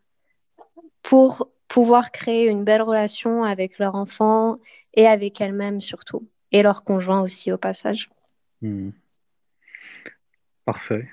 [1.02, 4.58] pour pouvoir créer une belle relation avec leur enfant
[4.94, 8.10] et avec elles-mêmes surtout, et leur conjoint aussi au passage.
[8.60, 8.92] Mhm.
[10.64, 11.08] Parfait.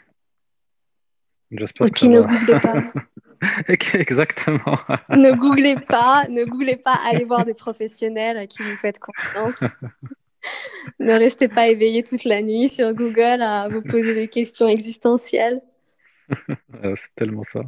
[1.52, 2.28] J'espère Et que puis ne va.
[2.28, 2.84] googlez pas,
[3.94, 4.78] Exactement.
[5.10, 9.64] ne googlez pas, ne googlez pas, allez voir des professionnels à qui vous faites confiance.
[11.00, 15.62] ne restez pas éveillé toute la nuit sur Google à vous poser des questions existentielles.
[16.84, 17.62] Euh, c'est tellement ça.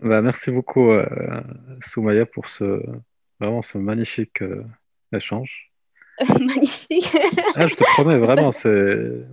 [0.00, 1.40] Bah, merci beaucoup, euh,
[1.80, 2.82] Soumaya, pour ce,
[3.40, 4.64] vraiment ce magnifique euh,
[5.12, 5.72] échange.
[6.28, 7.16] Magnifique.
[7.56, 9.26] Ah, je te promets, vraiment, c'est...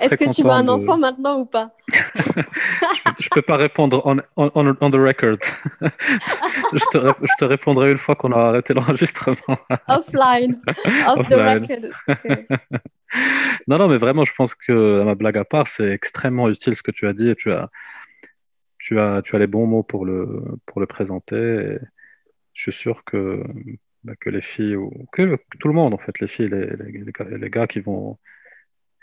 [0.00, 1.74] Est-ce que tu veux un de- enfant maintenant ou pas
[3.20, 4.50] Je peux pas répondre on, on,
[4.80, 5.38] on- the record.
[5.80, 9.36] je, te, je te répondrai une fois qu'on aura arrêté l'enregistrement.
[9.88, 10.60] Offline,
[11.08, 11.90] off the record.
[13.68, 16.74] Non, non, mais vraiment, je pense que, à ma blague à part, c'est extrêmement utile
[16.74, 17.70] ce que tu as dit et tu as,
[18.78, 21.36] tu as, tu as les bons mots pour le, pour le présenter.
[21.36, 21.78] Et
[22.54, 23.42] je suis sûr que,
[24.02, 27.38] bah, que les filles, ou que, tout le monde, en fait, les filles, les, les,
[27.38, 28.18] les gars qui vont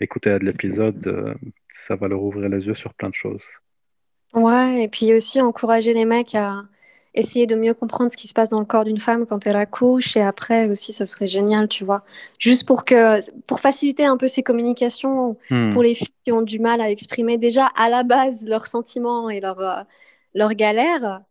[0.01, 1.33] écouter l'épisode, euh,
[1.69, 3.43] ça va leur ouvrir les yeux sur plein de choses.
[4.33, 6.63] Ouais, et puis aussi encourager les mecs à
[7.13, 9.57] essayer de mieux comprendre ce qui se passe dans le corps d'une femme quand elle
[9.57, 12.05] accouche et après aussi, ça serait génial, tu vois.
[12.39, 15.69] Juste pour que, pour faciliter un peu ces communications Hmm.
[15.69, 19.29] pour les filles qui ont du mal à exprimer déjà à la base leurs sentiments
[19.29, 19.83] et leurs euh,
[20.53, 21.21] galères,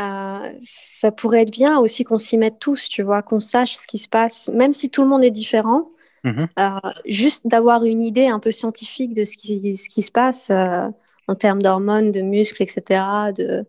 [0.00, 3.86] euh, ça pourrait être bien aussi qu'on s'y mette tous, tu vois, qu'on sache ce
[3.86, 5.90] qui se passe, même si tout le monde est différent,
[6.24, 6.48] Mhm.
[6.58, 10.50] euh, juste d'avoir une idée un peu scientifique de ce qui, ce qui se passe
[10.50, 10.88] euh,
[11.28, 13.64] en termes d'hormones, de muscles, etc., de,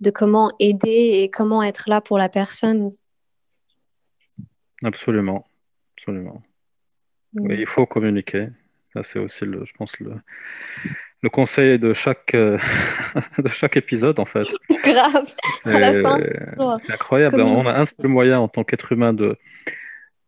[0.00, 2.92] de comment aider et comment être là pour la personne.
[4.82, 5.46] Absolument,
[5.96, 6.42] absolument.
[7.34, 7.50] Mm.
[7.52, 8.48] Il faut communiquer.
[9.02, 10.12] C'est aussi, le, je pense, le,
[11.22, 12.58] le conseil de chaque, euh,
[13.38, 14.46] de chaque épisode, en fait.
[14.84, 15.34] Grave,
[15.64, 17.40] C'est incroyable.
[17.40, 19.38] On a un seul moyen en tant qu'être humain de,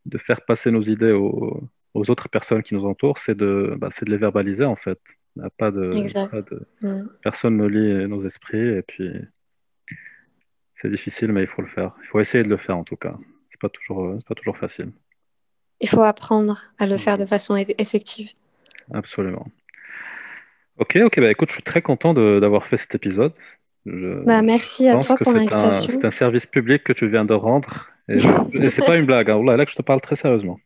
[0.06, 1.62] de faire passer nos idées aux,
[1.94, 4.98] aux autres personnes qui nous entourent, c'est de, bah, de les verbaliser, en fait.
[5.36, 6.30] Il n'y a pas de, Exact.
[6.30, 7.08] pas de- Mm.
[7.22, 9.10] personne ne lit nos esprits, et puis
[10.74, 11.92] c'est difficile, mais il faut le faire.
[12.02, 13.16] Il faut essayer de le faire, en tout cas.
[13.50, 14.90] C'est pas toujours, euh, pas toujours facile.
[15.80, 18.30] Il faut apprendre à le faire de façon eff- effective.
[18.92, 19.46] Absolument.
[20.78, 23.32] Ok, ok, bah écoute, je suis très content d'avoir fait cet épisode.
[23.86, 25.88] Je Bah, merci à toi pour l'invitation.
[25.92, 27.88] c'est un service public que tu viens de rendre.
[28.08, 28.16] Et,
[28.54, 29.42] et c'est pas une blague, hein.
[29.44, 30.58] Là que je te parle très sérieusement.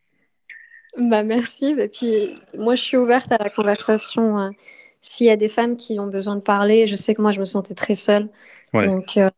[0.97, 1.75] Bah, merci.
[1.77, 4.39] Et puis, moi, je suis ouverte à la conversation.
[4.39, 4.49] euh,
[5.01, 7.39] S'il y a des femmes qui ont besoin de parler, je sais que moi, je
[7.39, 8.27] me sentais très seule.
[8.73, 8.85] Ouais.
[8.87, 9.29] Donc, euh,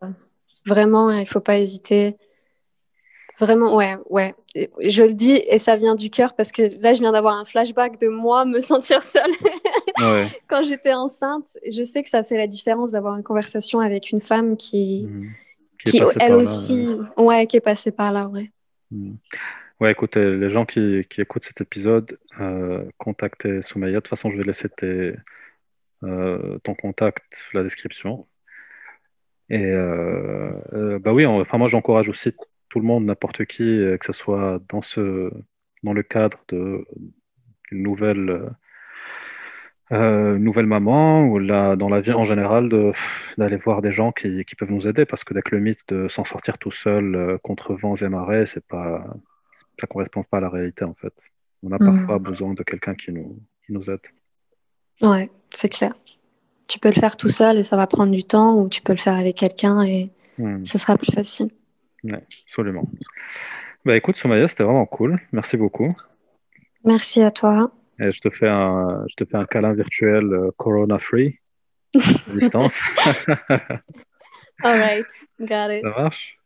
[0.65, 2.15] vraiment, il ne faut pas hésiter.
[3.39, 4.35] Vraiment, ouais, ouais.
[4.85, 7.45] Je le dis et ça vient du cœur parce que là, je viens d'avoir un
[7.45, 9.31] flashback de moi me sentir seule
[10.01, 10.27] Ouais.
[10.47, 11.47] quand j'étais enceinte.
[11.71, 15.07] Je sais que ça fait la différence d'avoir une conversation avec une femme qui,
[15.85, 15.91] Mhm.
[15.91, 18.51] Qui elle par là, aussi, ouais, qui est passée par là, ouais.
[18.91, 19.17] Mhm.
[19.79, 23.95] Ouais, écoute, euh, les gens qui, qui écoutent cet épisode, euh, contactez Soumaya.
[23.95, 25.15] De toute façon, je vais laisser tes,
[26.03, 27.23] euh, ton contact,
[27.53, 28.27] la description.
[29.49, 32.31] Et euh, bah oui, enfin moi j'encourage aussi
[32.69, 33.65] tout le monde, n'importe qui,
[33.99, 35.29] que ce soit dans, ce,
[35.83, 36.85] dans le cadre d'une
[37.71, 38.49] nouvelle,
[39.91, 42.93] euh, nouvelle maman ou là, dans la vie en général, de-
[43.37, 45.05] d'aller voir des gens qui, qui peuvent nous aider.
[45.05, 48.07] Parce que dès que le mythe de s'en sortir tout seul euh, contre vents et
[48.09, 49.05] marées, c'est pas,
[49.79, 51.13] ça correspond pas à la réalité en fait.
[51.63, 51.85] On a Mhm.
[51.85, 53.99] parfois besoin de quelqu'un qui nous, qui nous aide.
[55.01, 55.93] Ouais, c'est clair.
[56.67, 58.93] Tu peux le faire tout seul et ça va prendre du temps, ou tu peux
[58.93, 60.63] le faire avec quelqu'un et Hmm.
[60.63, 61.49] ça sera plus facile.
[62.03, 62.89] Ouais, absolument.
[63.85, 65.19] Bah écoute, Soumaya, c'était vraiment cool.
[65.33, 65.93] Merci beaucoup.
[66.85, 67.71] Merci à toi.
[68.01, 71.39] Et je te fais un, je te fais un câlin virtuel euh, corona free
[71.95, 72.81] à distance.
[74.63, 75.05] All right,
[75.39, 75.83] got it.
[75.83, 76.37] Ça marche?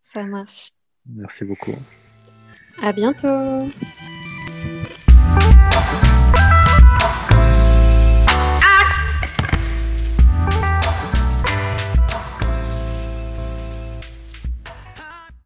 [0.00, 0.70] Ça marche.
[1.06, 1.76] Merci beaucoup.
[2.82, 3.70] À bientôt.